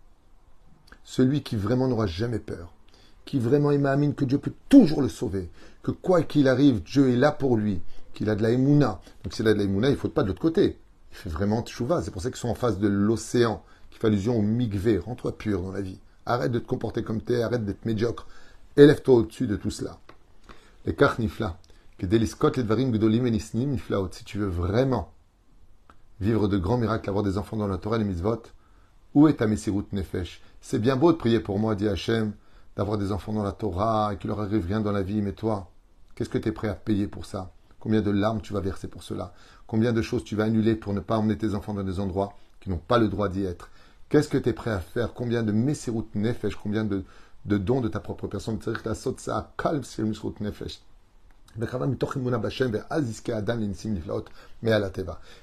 celui 1.02 1.42
qui 1.42 1.56
vraiment 1.56 1.88
n'aura 1.88 2.06
jamais 2.06 2.38
peur, 2.38 2.73
qui 3.25 3.40
vraiment 3.40 3.73
imamine 3.73 4.14
que 4.14 4.25
Dieu 4.25 4.38
peut 4.38 4.54
toujours 4.68 5.02
le 5.02 5.09
sauver, 5.09 5.50
que 5.82 5.90
quoi 5.90 6.23
qu'il 6.23 6.47
arrive, 6.47 6.80
Dieu 6.85 7.11
est 7.11 7.16
là 7.16 7.32
pour 7.32 7.56
lui, 7.56 7.82
qu'il 8.14 8.30
a 8.30 8.37
de 8.37 8.42
la 8.44 8.50
émouna. 8.50 9.00
Donc 9.25 9.32
s'il 9.35 9.49
a 9.49 9.52
de 9.52 9.59
la 9.59 9.64
émouna, 9.64 9.88
il 9.88 9.94
ne 9.94 9.97
faut 9.97 10.09
pas 10.09 10.23
de 10.23 10.28
l'autre 10.28 10.40
côté. 10.40 10.78
Il 11.11 11.16
fait 11.16 11.30
vraiment 11.30 11.62
tchouva. 11.62 12.02
C'est 12.02 12.12
pour 12.12 12.23
ça 12.23 12.30
qu'ils 12.30 12.38
sont 12.38 12.50
en 12.50 12.54
face 12.54 12.78
de 12.78 12.87
l'océan, 12.87 13.64
qui 13.90 13.99
fait 13.99 14.06
allusion 14.06 14.38
au 14.38 14.42
migvé. 14.42 14.99
Rends-toi 14.99 15.37
pur 15.37 15.62
dans 15.62 15.73
la 15.73 15.80
vie. 15.80 15.99
Arrête 16.26 16.52
de 16.52 16.59
te 16.59 16.66
comporter 16.66 17.02
comme 17.02 17.20
t'es, 17.20 17.42
arrête 17.42 17.64
d'être 17.64 17.85
médiocre. 17.85 18.26
Élève-toi 18.76 19.14
au-dessus 19.14 19.47
de 19.47 19.56
tout 19.56 19.70
cela. 19.70 19.99
Les 20.87 20.97
nifla. 21.18 21.59
Que 21.99 22.06
deliscot 22.06 22.52
les 22.56 22.62
dvarim 22.62 22.90
gdolim 22.92 23.26
enisnim 23.26 23.70
niflaot. 23.70 24.09
Si 24.12 24.25
tu 24.25 24.38
veux 24.38 24.49
vraiment 24.49 25.12
vivre 26.20 26.49
de 26.49 26.56
grands 26.56 26.78
miracles, 26.78 27.11
avoir 27.11 27.25
des 27.25 27.37
enfants 27.37 27.56
dans 27.56 27.66
la 27.66 27.78
Torah 27.78 27.97
et 27.97 27.99
les 27.99 28.04
mitzvot, 28.04 28.42
où 29.14 29.28
est 29.28 29.35
ta 29.35 29.47
mesirut 29.47 29.85
nefesh? 29.92 30.40
C'est 30.61 30.78
bien 30.78 30.97
beau 30.97 31.12
de 31.12 31.16
prier 31.16 31.40
pour 31.40 31.59
moi, 31.59 31.75
dit 31.75 31.88
Hachem, 31.88 32.32
d'avoir 32.76 32.97
des 32.97 33.12
enfants 33.12 33.32
dans 33.32 33.42
la 33.42 33.52
Torah 33.52 34.12
et 34.12 34.16
qu'il 34.18 34.28
leur 34.28 34.40
arrive 34.40 34.66
rien 34.66 34.80
dans 34.80 34.92
la 34.92 35.02
vie, 35.02 35.20
mais 35.20 35.32
toi, 35.32 35.70
qu'est-ce 36.14 36.30
que 36.30 36.38
tu 36.38 36.49
es 36.49 36.52
prêt 36.52 36.68
à 36.68 36.75
payer 36.75 37.06
pour 37.06 37.26
ça? 37.26 37.52
Combien 37.80 38.02
de 38.02 38.11
larmes 38.11 38.40
tu 38.40 38.52
vas 38.52 38.61
verser 38.61 38.88
pour 38.88 39.02
cela? 39.02 39.32
Combien 39.66 39.92
de 39.92 40.02
choses 40.02 40.25
tu 40.25 40.37
vas 40.37 40.44
annuler 40.44 40.76
pour 40.76 40.92
ne 40.92 41.00
pas 41.00 41.16
emmener 41.16 41.37
tes 41.37 41.54
enfants 41.54 41.75
dans 41.75 41.82
des 41.82 41.99
endroits 41.99 42.35
qui 42.61 42.70
n'ont 42.70 42.78
pas 42.78 42.99
le 42.99 43.09
droit 43.09 43.28
d'y 43.28 43.44
être? 43.44 43.70
Qu'est-ce 44.11 44.29
que 44.29 44.38
tu 44.38 44.49
es 44.49 44.52
prêt 44.52 44.73
à 44.73 44.81
faire? 44.81 45.14
Combien 45.14 45.45
de 45.45 45.52
mesirut 45.52 46.05
nefesh? 46.14 46.57
Combien 46.57 46.85
de, 46.85 47.05
dons 47.45 47.81
de 47.81 47.88
ta 47.88 48.00
propre 48.00 48.26
personne? 48.26 48.59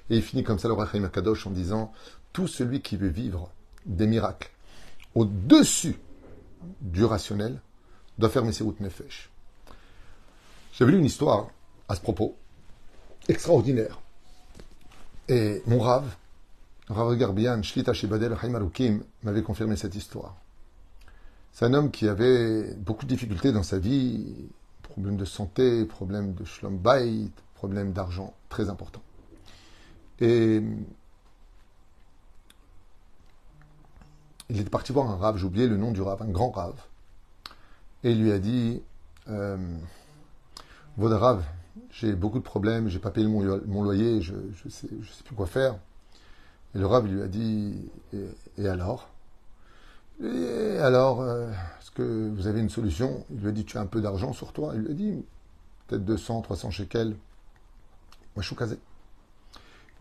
Et 0.10 0.16
il 0.16 0.22
finit 0.22 0.44
comme 0.44 0.60
ça 0.60 0.68
le 0.68 0.74
Rachim 0.74 1.04
Akadosh 1.06 1.48
en 1.48 1.52
disant 1.52 1.94
Tout 2.34 2.48
celui 2.48 2.82
qui 2.82 2.98
veut 2.98 3.08
vivre 3.08 3.50
des 3.86 4.06
miracles 4.06 4.52
au-dessus 5.16 5.98
du 6.82 7.06
rationnel 7.06 7.62
doit 8.18 8.30
faire 8.30 8.44
Messirut 8.44 8.76
Nefesh. 8.82 9.30
J'avais 10.74 10.92
lu 10.92 11.00
une 11.00 11.06
histoire 11.06 11.48
à 11.88 11.96
ce 11.96 12.02
propos, 12.02 12.36
extraordinaire. 13.30 14.02
Et 15.30 15.64
mon 15.66 15.80
Rav, 15.80 16.04
Rav 16.90 17.16
Garbian, 17.16 17.62
Shlita 17.64 17.94
Shibadel 17.94 18.36
Haïm 18.42 19.04
m'avait 19.24 19.44
confirmé 19.44 19.76
cette 19.76 19.96
histoire. 19.96 20.36
C'est 21.52 21.66
un 21.66 21.74
homme 21.74 21.92
qui 21.92 22.08
avait 22.08 22.74
beaucoup 22.76 23.06
de 23.06 23.10
difficultés 23.10 23.52
dans 23.52 23.64
sa 23.64 23.80
vie, 23.80 24.50
problèmes 24.84 25.18
de 25.18 25.26
santé, 25.26 25.86
problèmes 25.86 26.34
de 26.34 26.46
shlom 26.46 26.78
bayit, 26.78 27.32
problèmes 27.56 27.92
d'argent 27.92 28.34
très 28.50 28.70
importants. 28.70 29.02
Et 30.20 30.62
il 34.50 34.60
est 34.60 34.70
parti 34.70 34.94
voir 34.94 35.10
un 35.10 35.18
rave, 35.18 35.44
oublié 35.44 35.68
le 35.68 35.78
nom 35.78 35.92
du 35.92 36.02
rave, 36.02 36.22
un 36.22 36.30
grand 36.30 36.52
rave, 36.52 36.80
et 38.04 38.12
il 38.12 38.22
lui 38.22 38.32
a 38.32 38.40
dit 38.40 38.82
euh, 39.28 39.58
j'ai 41.92 42.14
beaucoup 42.14 42.40
de 42.40 42.44
problèmes, 42.44 42.88
j'ai 42.88 43.00
pas 43.00 43.12
payé 43.12 43.28
mon, 43.28 43.84
loyer, 43.84 44.22
je 44.22 44.34
ne 44.34 44.70
sais 44.70 44.88
plus 45.26 45.36
quoi 45.36 45.48
faire. 45.48 45.78
Et 46.76 46.80
le 46.80 46.86
rave 46.86 47.08
lui 47.08 47.22
a 47.22 47.28
dit 47.28 47.90
Et, 48.58 48.68
alors? 48.68 49.10
Et 50.24 50.78
alors, 50.80 51.22
euh, 51.22 51.50
est-ce 51.80 51.92
que 51.92 52.30
vous 52.30 52.48
avez 52.48 52.60
une 52.60 52.70
solution? 52.70 53.26
Il 53.32 53.42
lui 53.42 53.50
a 53.50 53.52
dit 53.52 53.66
Tu 53.66 53.78
as 53.78 53.82
un 53.82 53.86
peu 53.86 54.02
d'argent 54.02 54.34
sur 54.34 54.54
toi 54.54 54.74
Il 54.76 54.82
lui 54.82 54.92
a 54.92 54.94
dit 54.94 55.26
Peut-être 55.88 56.06
200, 56.06 56.42
300 56.42 56.72
shekels. 56.72 57.16
Moi, 58.36 58.42
je 58.42 58.48
suis 58.48 58.56
casé. 58.56 58.78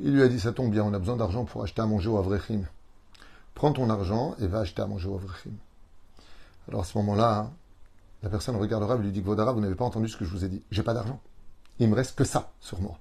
Il 0.00 0.14
lui 0.14 0.22
a 0.22 0.28
dit 0.28 0.40
Ça 0.40 0.52
tombe 0.52 0.70
bien, 0.70 0.84
on 0.84 0.92
a 0.92 0.98
besoin 0.98 1.16
d'argent 1.16 1.44
pour 1.44 1.62
acheter 1.62 1.82
à 1.82 1.86
manger 1.86 2.08
au 2.08 2.18
Avrechim 2.18 2.64
prends 3.56 3.72
ton 3.72 3.90
argent 3.90 4.36
et 4.38 4.46
va 4.46 4.60
acheter 4.60 4.82
à 4.82 4.86
manger 4.86 5.08
au 5.08 5.16
Avrechim. 5.16 5.54
Alors 6.68 6.82
à 6.82 6.84
ce 6.84 6.96
moment-là, 6.98 7.50
la 8.22 8.28
personne 8.28 8.54
regardera 8.56 8.94
et 8.94 8.98
lui 8.98 9.10
dit 9.10 9.22
Vodara, 9.22 9.52
vous 9.52 9.60
n'avez 9.60 9.74
pas 9.74 9.84
entendu 9.84 10.08
ce 10.08 10.16
que 10.16 10.24
je 10.24 10.30
vous 10.30 10.44
ai 10.44 10.48
dit. 10.48 10.62
J'ai 10.70 10.84
pas 10.84 10.94
d'argent. 10.94 11.20
Il 11.80 11.88
me 11.88 11.94
reste 11.96 12.16
que 12.16 12.24
ça 12.24 12.52
sur 12.60 12.80
moi. 12.80 12.98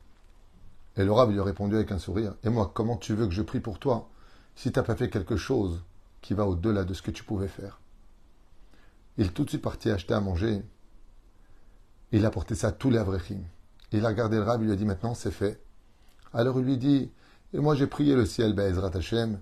Et 0.97 1.03
le 1.03 1.11
Rav 1.11 1.31
lui 1.31 1.39
a 1.39 1.43
répondu 1.43 1.75
avec 1.75 1.91
un 1.91 1.99
sourire 1.99 2.35
Et 2.43 2.49
moi, 2.49 2.71
comment 2.73 2.97
tu 2.97 3.13
veux 3.13 3.27
que 3.27 3.33
je 3.33 3.41
prie 3.41 3.59
pour 3.59 3.79
toi 3.79 4.09
si 4.55 4.71
tu 4.71 4.79
n'as 4.79 4.83
pas 4.83 4.95
fait 4.95 5.09
quelque 5.09 5.35
chose 5.35 5.83
qui 6.21 6.33
va 6.33 6.45
au-delà 6.45 6.83
de 6.83 6.93
ce 6.93 7.01
que 7.01 7.11
tu 7.11 7.23
pouvais 7.23 7.47
faire? 7.47 7.79
Il 9.17 9.27
est 9.27 9.29
tout 9.29 9.43
de 9.43 9.49
suite 9.49 9.61
parti 9.61 9.89
acheter 9.89 10.13
à 10.13 10.21
manger. 10.21 10.61
Il 12.11 12.25
a 12.25 12.31
porté 12.31 12.55
ça 12.55 12.67
à 12.67 12.71
tous 12.71 12.89
les 12.89 12.97
Avrechim. 12.97 13.41
Il 13.91 14.05
a 14.05 14.09
regardé 14.09 14.37
le 14.37 14.43
Rav, 14.43 14.61
il 14.61 14.65
lui 14.67 14.73
a 14.73 14.75
dit 14.75 14.85
Maintenant, 14.85 15.13
c'est 15.13 15.31
fait. 15.31 15.61
Alors 16.33 16.59
il 16.59 16.65
lui 16.65 16.77
dit 16.77 17.11
Et 17.53 17.59
moi, 17.59 17.75
j'ai 17.75 17.87
prié 17.87 18.15
le 18.15 18.25
ciel, 18.25 18.53
Be'ezrat 18.53 18.91
Hashem 18.93 19.39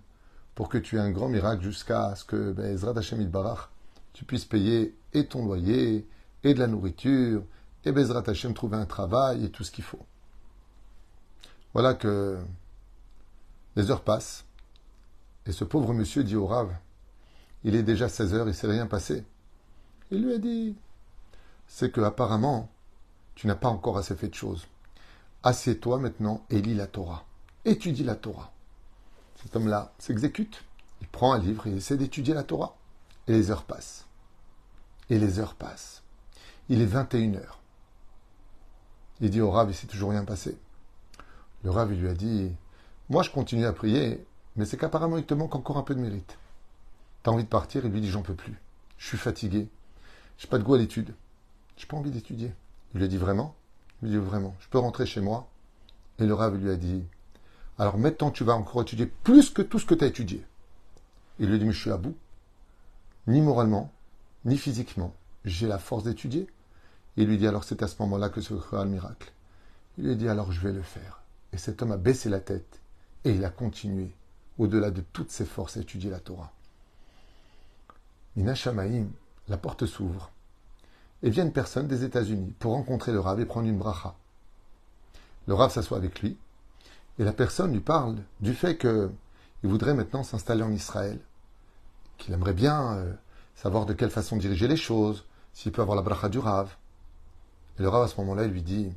pour 0.56 0.70
que 0.70 0.78
tu 0.78 0.98
aies 0.98 1.02
un 1.02 1.12
grand 1.12 1.30
miracle 1.30 1.64
jusqu'à 1.64 2.16
ce 2.16 2.24
que, 2.26 2.52
ben, 2.52 2.66
Ezra 2.66 2.94
Barach, 2.94 3.70
tu 4.14 4.26
puisses 4.26 4.46
payer 4.46 4.96
et 5.14 5.28
ton 5.28 5.46
loyer, 5.46 6.08
et 6.44 6.54
de 6.54 6.60
la 6.60 6.68
nourriture, 6.68 7.44
et 7.86 7.92
Bezrat 7.92 8.24
Hashem 8.28 8.54
trouver 8.54 8.78
un 8.78 8.86
travail 8.86 9.46
et 9.46 9.50
tout 9.50 9.64
ce 9.64 9.72
qu'il 9.72 9.84
faut. 9.84 10.06
Voilà 11.74 11.94
que 11.94 12.40
les 13.76 13.90
heures 13.90 14.04
passent, 14.04 14.46
et 15.46 15.52
ce 15.52 15.64
pauvre 15.64 15.94
monsieur 15.94 16.24
dit 16.24 16.36
au 16.36 16.46
Rav, 16.46 16.74
il 17.64 17.76
est 17.76 17.84
déjà 17.84 18.10
16 18.10 18.34
heures, 18.34 18.46
il 18.46 18.50
ne 18.50 18.54
s'est 18.54 18.68
rien 18.68 18.88
passé. 18.88 19.26
Il 20.12 20.24
lui 20.24 20.34
a 20.34 20.38
dit, 20.38 20.76
c'est 21.68 21.92
que 21.92 22.02
apparemment, 22.02 22.70
tu 23.36 23.48
n'as 23.48 23.56
pas 23.56 23.70
encore 23.70 23.98
assez 23.98 24.16
fait 24.16 24.28
de 24.28 24.36
choses. 24.36 24.68
Assieds-toi 25.42 25.98
maintenant 25.98 26.46
et 26.50 26.62
lis 26.62 26.76
la 26.76 26.88
Torah. 26.88 27.26
Étudie 27.66 28.04
la 28.04 28.16
Torah. 28.16 28.52
Cet 29.42 29.56
homme-là 29.56 29.94
s'exécute. 29.98 30.64
Il 31.02 31.08
prend 31.08 31.34
un 31.34 31.40
livre 31.40 31.68
et 31.68 31.72
essaie 31.72 31.98
d'étudier 31.98 32.34
la 32.34 32.44
Torah. 32.44 32.78
Et 33.28 33.34
les 33.34 33.52
heures 33.52 33.64
passent. 33.64 34.06
Et 35.10 35.18
les 35.18 35.40
heures 35.40 35.56
passent. 35.56 36.04
Il 36.70 36.82
est 36.82 36.86
21 36.86 37.36
heures. 37.36 37.60
Il 39.20 39.30
dit 39.30 39.42
au 39.42 39.52
Rav, 39.52 39.70
il 39.70 39.76
s'est 39.76 39.88
toujours 39.88 40.12
rien 40.12 40.26
passé. 40.26 40.58
Le 41.64 41.72
Rav, 41.72 41.92
lui 41.92 42.10
a 42.10 42.14
dit, 42.14 42.52
moi 43.10 43.24
je 43.24 43.30
continue 43.30 43.66
à 43.66 43.74
prier, 43.74 44.24
mais 44.56 44.66
c'est 44.66 44.78
qu'apparemment 44.78 45.18
il 45.18 45.26
te 45.26 45.34
manque 45.34 45.56
encore 45.56 45.78
un 45.78 45.84
peu 45.84 45.96
de 45.96 46.00
mérite. 46.00 46.38
T'as 47.24 47.32
envie 47.32 47.46
de 47.46 47.50
partir 47.50 47.86
Il 47.86 47.92
lui 47.92 48.02
dit, 48.02 48.10
j'en 48.10 48.22
peux 48.22 48.34
plus. 48.34 48.60
Je 48.98 49.08
suis 49.08 49.18
fatigué. 49.18 49.70
J'ai 50.38 50.48
pas 50.48 50.58
de 50.58 50.64
goût 50.64 50.74
à 50.74 50.78
l'étude. 50.78 51.14
J'ai 51.78 51.88
pas 51.88 51.98
envie 51.98 52.12
d'étudier. 52.12 52.54
Il 52.94 52.98
lui 52.98 53.06
a 53.06 53.08
dit, 53.08 53.18
vraiment? 53.18 53.56
Il 54.02 54.10
lui 54.10 54.18
a 54.18 54.20
dit, 54.20 54.26
vraiment. 54.26 54.56
Je 54.60 54.68
peux 54.68 54.78
rentrer 54.78 55.06
chez 55.06 55.22
moi 55.22 55.48
Et 56.20 56.26
le 56.26 56.34
Rav 56.34 56.56
lui 56.58 56.70
a 56.70 56.76
dit, 56.76 57.04
alors 57.80 57.98
maintenant, 57.98 58.30
tu 58.30 58.44
vas 58.44 58.54
encore 58.54 58.82
étudier 58.82 59.06
plus 59.06 59.50
que 59.50 59.62
tout 59.62 59.80
ce 59.80 59.86
que 59.86 59.96
tu 59.96 60.04
as 60.04 60.08
étudié. 60.08 60.46
Il 61.40 61.50
lui 61.50 61.60
dit, 61.60 61.66
mais 61.66 61.72
je 61.72 61.80
suis 61.80 61.92
à 61.92 61.98
bout. 61.98 62.16
Ni 63.28 63.42
moralement, 63.42 63.92
ni 64.46 64.58
physiquement. 64.58 65.16
J'ai 65.46 65.68
la 65.68 65.80
force 65.80 66.04
d'étudier. 66.04 66.48
Il 67.16 67.28
lui 67.28 67.38
dit, 67.38 67.48
alors 67.48 67.64
c'est 67.64 67.82
à 67.84 67.88
ce 67.88 67.96
moment-là 68.02 68.30
que 68.30 68.42
se 68.42 68.54
fera 68.54 68.84
le 68.84 68.92
miracle. 68.92 69.32
Il 69.98 70.08
lui 70.08 70.16
dit, 70.16 70.28
alors 70.28 70.52
je 70.52 70.60
vais 70.60 70.74
le 70.74 70.82
faire. 70.82 71.23
Et 71.54 71.58
cet 71.58 71.82
homme 71.82 71.92
a 71.92 71.98
baissé 71.98 72.30
la 72.30 72.40
tête 72.40 72.82
et 73.24 73.32
il 73.32 73.46
a 73.46 73.50
continué, 73.50 74.12
au-delà 74.58 74.92
de 74.92 75.02
toutes 75.14 75.32
ses 75.32 75.46
forces, 75.46 75.78
à 75.78 75.82
étudier 75.82 76.10
la 76.10 76.20
Torah. 76.20 76.52
Mina 78.36 78.54
la 79.48 79.58
porte 79.58 79.86
s'ouvre. 79.86 80.32
Et 81.22 81.30
vient 81.30 81.46
une 81.46 81.54
personne 81.54 81.88
des 81.88 82.04
États-Unis 82.04 82.54
pour 82.60 82.74
rencontrer 82.74 83.12
le 83.14 83.20
Rav 83.20 83.40
et 83.40 83.46
prendre 83.46 83.68
une 83.68 83.78
bracha. 83.78 84.16
Le 85.48 85.54
Rav 85.54 85.72
s'assoit 85.72 85.98
avec 85.98 86.22
lui 86.22 86.38
et 87.20 87.24
la 87.24 87.32
personne 87.32 87.72
lui 87.72 87.80
parle 87.80 88.18
du 88.42 88.54
fait 88.54 88.78
qu'il 88.78 89.10
voudrait 89.64 89.94
maintenant 89.94 90.24
s'installer 90.24 90.64
en 90.64 90.72
Israël, 90.72 91.20
qu'il 92.18 92.34
aimerait 92.34 92.54
bien 92.54 92.94
euh, 92.96 93.14
savoir 93.56 93.86
de 93.86 93.94
quelle 93.94 94.10
façon 94.10 94.38
diriger 94.38 94.68
les 94.68 94.78
choses, 94.78 95.26
s'il 95.54 95.72
peut 95.72 95.82
avoir 95.82 95.96
la 95.96 96.02
bracha 96.02 96.30
du 96.30 96.40
Rav. 96.40 96.76
Et 97.78 97.84
le 97.84 97.90
Rav, 97.90 98.04
à 98.04 98.08
ce 98.08 98.20
moment-là, 98.22 98.48
lui 98.48 98.64
dit 98.64 98.92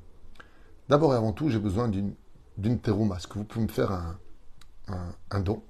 D'abord 0.89 1.13
et 1.13 1.17
avant 1.17 1.33
tout, 1.33 1.51
j'ai 1.51 1.59
besoin 1.59 1.89
d'une, 1.89 2.15
d'une 2.57 2.81
terouma. 2.81 3.17
Est-ce 3.17 3.27
que 3.27 3.39
vous 3.39 3.45
pouvez 3.45 3.65
me 3.65 3.71
faire 3.71 3.93
un, 3.93 4.19
un, 5.31 5.41
don, 5.41 5.63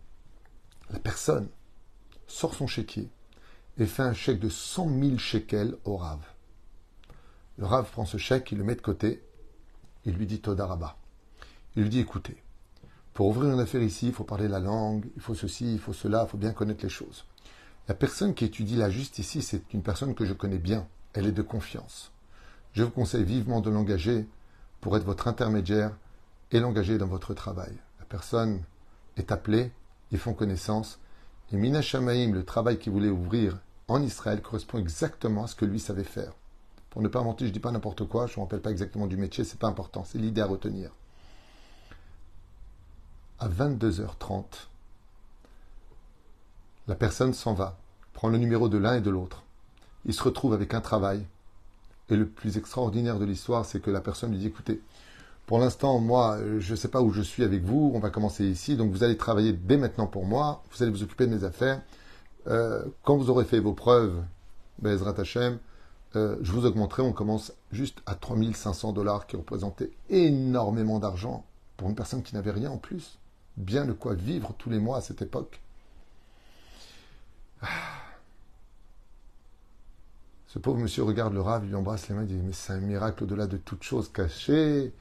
la 0.90 0.98
personne 0.98 1.48
sort 2.26 2.54
son 2.54 2.66
chéquier 2.66 3.08
et 3.78 3.86
fait 3.86 4.02
un 4.02 4.14
chèque 4.14 4.40
de 4.40 4.48
100 4.48 4.88
000 5.00 5.18
shekels 5.18 5.76
au 5.84 5.96
Rav. 5.96 6.20
Le 7.58 7.66
Rav 7.66 7.90
prend 7.90 8.04
ce 8.04 8.16
chèque, 8.16 8.52
il 8.52 8.58
le 8.58 8.64
met 8.64 8.74
de 8.74 8.80
côté, 8.80 9.22
il 10.04 10.14
lui 10.14 10.26
dit 10.26 10.40
Todaraba. 10.40 10.96
Il 11.74 11.82
lui 11.82 11.90
dit 11.90 12.00
écoutez, 12.00 12.42
pour 13.12 13.28
ouvrir 13.28 13.52
une 13.52 13.60
affaire 13.60 13.82
ici, 13.82 14.08
il 14.08 14.12
faut 14.12 14.24
parler 14.24 14.48
la 14.48 14.60
langue, 14.60 15.06
il 15.16 15.22
faut 15.22 15.34
ceci, 15.34 15.72
il 15.72 15.78
faut 15.78 15.92
cela, 15.92 16.24
il 16.26 16.30
faut 16.30 16.38
bien 16.38 16.52
connaître 16.52 16.84
les 16.84 16.90
choses. 16.90 17.24
La 17.88 17.94
personne 17.94 18.34
qui 18.34 18.44
étudie 18.44 18.76
la 18.76 18.90
juste 18.90 19.18
ici, 19.18 19.42
c'est 19.42 19.72
une 19.72 19.82
personne 19.82 20.14
que 20.14 20.24
je 20.24 20.32
connais 20.32 20.58
bien, 20.58 20.86
elle 21.12 21.26
est 21.26 21.32
de 21.32 21.42
confiance. 21.42 22.12
Je 22.72 22.82
vous 22.82 22.90
conseille 22.90 23.24
vivement 23.24 23.60
de 23.60 23.70
l'engager 23.70 24.26
pour 24.80 24.96
être 24.96 25.04
votre 25.04 25.28
intermédiaire 25.28 25.96
et 26.52 26.60
l'engager 26.60 26.98
dans 26.98 27.06
votre 27.06 27.34
travail. 27.34 27.72
La 27.98 28.04
personne 28.04 28.62
est 29.16 29.32
appelée, 29.32 29.72
ils 30.12 30.18
font 30.18 30.34
connaissance, 30.34 30.98
et 31.52 31.56
Mina 31.56 31.82
Shamaim, 31.82 32.32
le 32.32 32.44
travail 32.44 32.78
qu'il 32.78 32.92
voulait 32.92 33.08
ouvrir 33.08 33.58
en 33.88 34.02
Israël, 34.02 34.42
correspond 34.42 34.78
exactement 34.78 35.44
à 35.44 35.46
ce 35.46 35.54
que 35.54 35.64
lui 35.64 35.78
savait 35.78 36.04
faire. 36.04 36.32
Pour 36.90 37.02
ne 37.02 37.08
pas 37.08 37.22
mentir, 37.22 37.46
je 37.46 37.50
ne 37.50 37.54
dis 37.54 37.60
pas 37.60 37.70
n'importe 37.70 38.04
quoi, 38.06 38.26
je 38.26 38.32
ne 38.32 38.36
me 38.38 38.42
rappelle 38.42 38.62
pas 38.62 38.70
exactement 38.70 39.06
du 39.06 39.16
métier, 39.16 39.44
c'est 39.44 39.58
pas 39.58 39.68
important, 39.68 40.04
c'est 40.04 40.18
l'idée 40.18 40.40
à 40.40 40.46
retenir. 40.46 40.90
À 43.38 43.48
22h30, 43.48 44.44
la 46.88 46.94
personne 46.94 47.34
s'en 47.34 47.52
va, 47.52 47.76
prend 48.12 48.28
le 48.28 48.38
numéro 48.38 48.68
de 48.68 48.78
l'un 48.78 48.96
et 48.96 49.00
de 49.00 49.10
l'autre. 49.10 49.42
Il 50.04 50.14
se 50.14 50.22
retrouve 50.22 50.54
avec 50.54 50.72
un 50.72 50.80
travail. 50.80 51.26
Et 52.08 52.16
le 52.16 52.26
plus 52.26 52.56
extraordinaire 52.56 53.18
de 53.18 53.24
l'histoire, 53.24 53.64
c'est 53.64 53.80
que 53.80 53.90
la 53.90 54.00
personne 54.00 54.30
lui 54.30 54.38
dit, 54.38 54.46
écoutez, 54.46 54.80
pour 55.46 55.60
l'instant, 55.60 56.00
moi, 56.00 56.38
je 56.58 56.72
ne 56.72 56.76
sais 56.76 56.88
pas 56.88 57.00
où 57.02 57.12
je 57.12 57.22
suis 57.22 57.44
avec 57.44 57.62
vous, 57.62 57.92
on 57.94 58.00
va 58.00 58.10
commencer 58.10 58.44
ici, 58.44 58.76
donc 58.76 58.90
vous 58.90 59.04
allez 59.04 59.16
travailler 59.16 59.52
dès 59.52 59.76
maintenant 59.76 60.08
pour 60.08 60.24
moi, 60.24 60.64
vous 60.72 60.82
allez 60.82 60.90
vous 60.90 61.04
occuper 61.04 61.26
de 61.26 61.34
mes 61.34 61.44
affaires. 61.44 61.82
Euh, 62.48 62.84
quand 63.04 63.16
vous 63.16 63.30
aurez 63.30 63.44
fait 63.44 63.60
vos 63.60 63.72
preuves, 63.72 64.22
Bezrat 64.80 65.14
Hashem, 65.18 65.58
euh, 66.16 66.36
je 66.42 66.50
vous 66.50 66.66
augmenterai, 66.66 67.02
on 67.02 67.12
commence 67.12 67.52
juste 67.70 68.02
à 68.06 68.16
3500 68.16 68.92
dollars, 68.92 69.26
qui 69.26 69.36
représentait 69.36 69.90
énormément 70.10 70.98
d'argent 70.98 71.44
pour 71.76 71.88
une 71.88 71.94
personne 71.94 72.22
qui 72.22 72.34
n'avait 72.34 72.50
rien 72.50 72.70
en 72.70 72.78
plus. 72.78 73.18
Bien 73.56 73.84
de 73.84 73.92
quoi 73.92 74.14
vivre 74.14 74.52
tous 74.58 74.70
les 74.70 74.78
mois 74.78 74.98
à 74.98 75.00
cette 75.00 75.22
époque. 75.22 75.60
Ah. 77.62 77.66
Ce 80.48 80.58
pauvre 80.58 80.78
monsieur 80.78 81.04
regarde 81.04 81.34
le 81.34 81.40
rave, 81.40 81.66
lui 81.66 81.74
embrasse 81.74 82.08
les 82.08 82.14
mains, 82.14 82.22
et 82.22 82.26
dit 82.26 82.34
Mais 82.34 82.52
c'est 82.52 82.72
un 82.72 82.80
miracle 82.80 83.24
au-delà 83.24 83.46
de 83.46 83.58
toute 83.58 83.82
chose 83.82 84.10
cachée. 84.10 84.92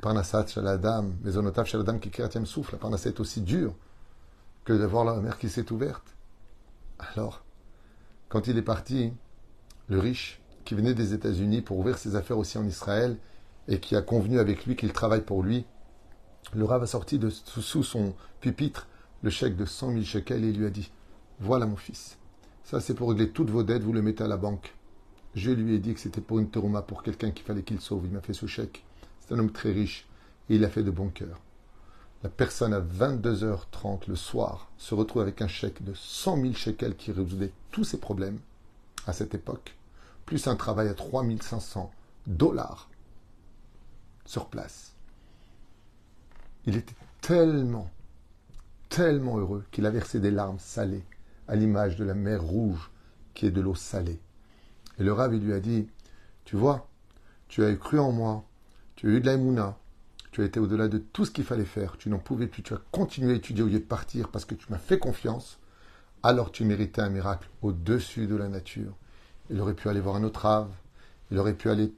Parnassat 0.00 0.46
Shaladam, 0.48 1.14
Maisonotaf 1.22 1.68
Shaladam 1.68 2.00
qui 2.00 2.10
un 2.22 2.44
souffle. 2.44 2.72
La 2.72 2.78
Parnassat 2.78 3.10
est 3.10 3.20
aussi 3.20 3.40
dur 3.40 3.74
que 4.64 4.72
d'avoir 4.72 5.04
la 5.04 5.14
mer 5.16 5.38
qui 5.38 5.48
s'est 5.48 5.70
ouverte. 5.72 6.16
Alors, 6.98 7.44
quand 8.28 8.46
il 8.46 8.58
est 8.58 8.62
parti, 8.62 9.12
le 9.88 9.98
riche, 9.98 10.40
qui 10.64 10.74
venait 10.74 10.94
des 10.94 11.12
États-Unis 11.12 11.60
pour 11.60 11.78
ouvrir 11.78 11.98
ses 11.98 12.16
affaires 12.16 12.38
aussi 12.38 12.58
en 12.58 12.66
Israël, 12.66 13.18
et 13.68 13.80
qui 13.80 13.96
a 13.96 14.02
convenu 14.02 14.38
avec 14.38 14.66
lui 14.66 14.76
qu'il 14.76 14.92
travaille 14.92 15.22
pour 15.22 15.42
lui, 15.42 15.64
le 16.54 16.64
Rav 16.64 16.82
a 16.82 16.86
sorti 16.86 17.18
de 17.18 17.30
sous 17.30 17.82
son 17.82 18.14
pupitre 18.40 18.88
le 19.22 19.30
chèque 19.30 19.56
de 19.56 19.64
100 19.64 19.92
000 19.92 20.02
shekels 20.02 20.44
et 20.44 20.52
lui 20.52 20.66
a 20.66 20.70
dit 20.70 20.90
Voilà 21.40 21.66
mon 21.66 21.76
fils, 21.76 22.18
ça 22.62 22.80
c'est 22.80 22.94
pour 22.94 23.08
régler 23.08 23.30
toutes 23.30 23.50
vos 23.50 23.62
dettes, 23.62 23.82
vous 23.82 23.92
le 23.92 24.02
mettez 24.02 24.24
à 24.24 24.28
la 24.28 24.36
banque. 24.36 24.74
Je 25.34 25.50
lui 25.50 25.74
ai 25.74 25.78
dit 25.78 25.94
que 25.94 26.00
c'était 26.00 26.20
pour 26.20 26.38
une 26.38 26.48
terouma, 26.48 26.82
pour 26.82 27.02
quelqu'un 27.02 27.30
qu'il 27.30 27.44
fallait 27.44 27.62
qu'il 27.62 27.80
sauve. 27.80 28.04
Il 28.04 28.12
m'a 28.12 28.20
fait 28.20 28.34
ce 28.34 28.46
chèque. 28.46 28.84
C'est 29.26 29.34
un 29.34 29.38
homme 29.38 29.52
très 29.52 29.72
riche 29.72 30.06
et 30.50 30.56
il 30.56 30.64
a 30.64 30.68
fait 30.68 30.82
de 30.82 30.90
bon 30.90 31.08
cœur. 31.08 31.40
La 32.22 32.28
personne 32.28 32.74
à 32.74 32.80
22h30 32.80 34.08
le 34.08 34.16
soir 34.16 34.70
se 34.76 34.94
retrouve 34.94 35.22
avec 35.22 35.40
un 35.42 35.48
chèque 35.48 35.82
de 35.82 35.94
100 35.94 36.40
000 36.40 36.54
shekels 36.54 36.96
qui 36.96 37.12
résoudait 37.12 37.52
tous 37.70 37.84
ses 37.84 37.98
problèmes 37.98 38.38
à 39.06 39.12
cette 39.12 39.34
époque, 39.34 39.76
plus 40.26 40.46
un 40.46 40.56
travail 40.56 40.88
à 40.88 40.94
3500 40.94 41.90
dollars 42.26 42.88
sur 44.24 44.46
place. 44.46 44.94
Il 46.66 46.76
était 46.76 46.96
tellement, 47.20 47.90
tellement 48.88 49.38
heureux 49.38 49.64
qu'il 49.70 49.86
a 49.86 49.90
versé 49.90 50.20
des 50.20 50.30
larmes 50.30 50.58
salées 50.58 51.04
à 51.48 51.56
l'image 51.56 51.96
de 51.96 52.04
la 52.04 52.14
mer 52.14 52.42
rouge 52.42 52.90
qui 53.34 53.46
est 53.46 53.50
de 53.50 53.60
l'eau 53.60 53.74
salée. 53.74 54.20
Et 54.98 55.02
le 55.02 55.12
Rav, 55.12 55.34
lui 55.34 55.52
a 55.52 55.60
dit, 55.60 55.88
tu 56.44 56.56
vois, 56.56 56.88
tu 57.48 57.64
as 57.64 57.74
cru 57.74 57.98
en 57.98 58.12
moi, 58.12 58.44
tu 59.04 59.10
as 59.10 59.12
eu 59.12 59.20
de 59.20 59.54
la 59.54 59.76
tu 60.32 60.40
as 60.40 60.46
été 60.46 60.58
au-delà 60.58 60.88
de 60.88 60.96
tout 60.96 61.26
ce 61.26 61.30
qu'il 61.30 61.44
fallait 61.44 61.66
faire, 61.66 61.98
tu 61.98 62.08
n'en 62.08 62.18
pouvais 62.18 62.46
plus, 62.46 62.62
tu 62.62 62.72
as 62.72 62.80
continué 62.90 63.34
à 63.34 63.36
étudier 63.36 63.62
au 63.62 63.66
lieu 63.66 63.78
de 63.78 63.84
partir 63.84 64.30
parce 64.30 64.46
que 64.46 64.54
tu 64.54 64.66
m'as 64.70 64.78
fait 64.78 64.98
confiance, 64.98 65.58
alors 66.22 66.50
tu 66.50 66.64
méritais 66.64 67.02
un 67.02 67.10
miracle 67.10 67.48
au-dessus 67.60 68.26
de 68.26 68.34
la 68.34 68.48
nature. 68.48 68.94
Il 69.50 69.60
aurait 69.60 69.74
pu 69.74 69.90
aller 69.90 70.00
voir 70.00 70.16
un 70.16 70.24
autre 70.24 70.40
Rav, 70.40 70.68
il 71.30 71.38
aurait 71.38 71.52
pu 71.52 71.68
aller... 71.68 71.92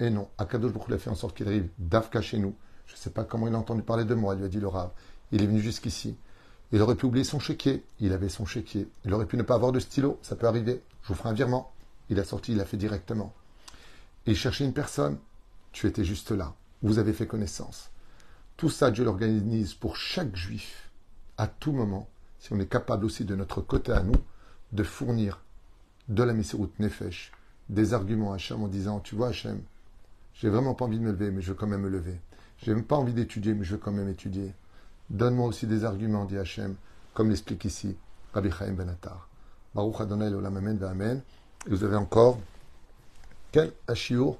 Et 0.00 0.10
non, 0.10 0.28
Akadosh 0.38 0.72
Baruch 0.72 0.90
a 0.90 0.98
fait 0.98 1.10
en 1.10 1.14
sorte 1.14 1.36
qu'il 1.36 1.46
arrive 1.46 1.68
d'Afka 1.78 2.20
chez 2.20 2.38
nous. 2.38 2.56
Je 2.86 2.94
ne 2.94 2.98
sais 2.98 3.10
pas 3.10 3.22
comment 3.22 3.46
il 3.46 3.54
a 3.54 3.58
entendu 3.58 3.82
parler 3.82 4.04
de 4.04 4.14
moi, 4.14 4.34
lui 4.34 4.44
a 4.44 4.48
dit 4.48 4.60
le 4.60 4.66
Rav. 4.66 4.90
Il 5.30 5.42
est 5.42 5.46
venu 5.46 5.60
jusqu'ici. 5.60 6.16
Il 6.72 6.82
aurait 6.82 6.96
pu 6.96 7.06
oublier 7.06 7.24
son 7.24 7.38
chéquier. 7.38 7.84
Il 8.00 8.12
avait 8.12 8.28
son 8.28 8.44
chéquier. 8.44 8.88
Il 9.04 9.14
aurait 9.14 9.26
pu 9.26 9.36
ne 9.36 9.42
pas 9.42 9.54
avoir 9.54 9.70
de 9.70 9.78
stylo. 9.78 10.18
Ça 10.22 10.34
peut 10.34 10.48
arriver. 10.48 10.82
Je 11.02 11.08
vous 11.08 11.14
ferai 11.14 11.28
un 11.28 11.34
virement. 11.34 11.72
Il 12.08 12.18
a 12.18 12.24
sorti, 12.24 12.52
il 12.52 12.58
l'a 12.58 12.64
fait 12.64 12.76
directement. 12.76 13.32
Il 14.26 14.36
cherchait 14.36 14.64
une 14.64 14.72
personne. 14.72 15.18
Tu 15.72 15.86
étais 15.86 16.04
juste 16.04 16.30
là. 16.30 16.54
Vous 16.82 16.98
avez 16.98 17.12
fait 17.12 17.26
connaissance. 17.26 17.90
Tout 18.56 18.70
ça, 18.70 18.90
Dieu 18.90 19.04
l'organise 19.04 19.74
pour 19.74 19.96
chaque 19.96 20.36
juif, 20.36 20.90
à 21.38 21.46
tout 21.46 21.72
moment, 21.72 22.08
si 22.38 22.52
on 22.52 22.60
est 22.60 22.70
capable 22.70 23.04
aussi 23.04 23.24
de 23.24 23.34
notre 23.34 23.60
côté 23.60 23.92
à 23.92 24.02
nous, 24.02 24.20
de 24.72 24.82
fournir 24.82 25.40
de 26.08 26.22
la 26.22 26.32
Messirut 26.32 26.70
Nefesh, 26.78 27.32
des 27.68 27.94
arguments 27.94 28.32
à 28.32 28.36
Hachem 28.36 28.62
en 28.62 28.68
disant 28.68 29.00
Tu 29.00 29.14
vois, 29.14 29.28
Hachem, 29.28 29.62
j'ai 30.34 30.48
vraiment 30.48 30.74
pas 30.74 30.84
envie 30.84 30.98
de 30.98 31.04
me 31.04 31.12
lever, 31.12 31.30
mais 31.30 31.42
je 31.42 31.48
veux 31.48 31.54
quand 31.54 31.66
même 31.66 31.82
me 31.82 31.88
lever. 31.88 32.20
J'ai 32.58 32.74
même 32.74 32.84
pas 32.84 32.96
envie 32.96 33.14
d'étudier, 33.14 33.54
mais 33.54 33.64
je 33.64 33.72
veux 33.72 33.78
quand 33.78 33.92
même 33.92 34.08
étudier. 34.08 34.52
Donne-moi 35.08 35.46
aussi 35.46 35.66
des 35.66 35.84
arguments, 35.84 36.24
dit 36.24 36.38
Hachem, 36.38 36.76
comme 37.14 37.30
l'explique 37.30 37.64
ici 37.64 37.96
Rabbi 38.32 38.50
Chaim 38.50 38.72
Benatar. 38.72 39.28
Baruch 39.74 40.00
Adonai 40.00 40.28
Olam 40.34 40.56
Amen 40.56 40.82
Amen. 40.82 41.22
Et 41.66 41.70
vous 41.70 41.84
avez 41.84 41.96
encore 41.96 42.38
quel 43.52 43.72
Hachiour 43.88 44.38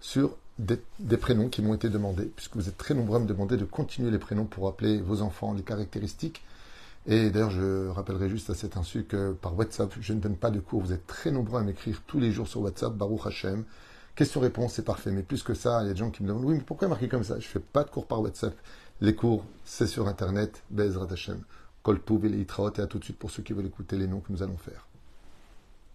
sur 0.00 0.36
des, 0.60 1.16
prénoms 1.16 1.48
qui 1.48 1.62
m'ont 1.62 1.74
été 1.74 1.88
demandés, 1.88 2.26
puisque 2.26 2.56
vous 2.56 2.68
êtes 2.68 2.76
très 2.76 2.94
nombreux 2.94 3.16
à 3.16 3.20
me 3.20 3.26
demander 3.26 3.56
de 3.56 3.64
continuer 3.64 4.10
les 4.10 4.18
prénoms 4.18 4.44
pour 4.44 4.68
appeler 4.68 5.00
vos 5.00 5.22
enfants, 5.22 5.52
les 5.54 5.62
caractéristiques. 5.62 6.42
Et 7.06 7.30
d'ailleurs, 7.30 7.50
je 7.50 7.88
rappellerai 7.88 8.28
juste 8.28 8.50
à 8.50 8.54
cet 8.54 8.76
insu 8.76 9.04
que 9.04 9.32
par 9.32 9.56
WhatsApp, 9.56 9.94
je 10.00 10.12
ne 10.12 10.20
donne 10.20 10.36
pas 10.36 10.50
de 10.50 10.60
cours. 10.60 10.82
Vous 10.82 10.92
êtes 10.92 11.06
très 11.06 11.30
nombreux 11.30 11.60
à 11.60 11.62
m'écrire 11.62 12.02
tous 12.06 12.20
les 12.20 12.30
jours 12.30 12.46
sur 12.46 12.60
WhatsApp, 12.60 12.92
Baruch 12.92 13.26
Hashem. 13.26 13.64
Question-réponse, 14.14 14.74
c'est 14.74 14.84
parfait. 14.84 15.10
Mais 15.10 15.22
plus 15.22 15.42
que 15.42 15.54
ça, 15.54 15.82
il 15.82 15.86
y 15.86 15.90
a 15.90 15.92
des 15.94 15.98
gens 15.98 16.10
qui 16.10 16.22
me 16.22 16.28
demandent 16.28 16.44
Oui, 16.44 16.54
mais 16.54 16.64
pourquoi 16.64 16.88
marquer 16.88 17.08
comme 17.08 17.24
ça? 17.24 17.40
Je 17.40 17.46
ne 17.46 17.50
fais 17.50 17.60
pas 17.60 17.84
de 17.84 17.90
cours 17.90 18.06
par 18.06 18.20
WhatsApp. 18.20 18.54
Les 19.00 19.14
cours, 19.14 19.44
c'est 19.64 19.86
sur 19.86 20.08
Internet, 20.08 20.62
Bezrat 20.70 21.10
Hashem. 21.10 21.42
Kolpouv 21.82 22.26
et 22.26 22.38
et 22.38 22.80
à 22.80 22.86
tout 22.86 22.98
de 22.98 23.04
suite 23.04 23.18
pour 23.18 23.30
ceux 23.30 23.42
qui 23.42 23.54
veulent 23.54 23.66
écouter 23.66 23.96
les 23.96 24.06
noms 24.06 24.20
que 24.20 24.30
nous 24.30 24.42
allons 24.42 24.58
faire. 24.58 24.89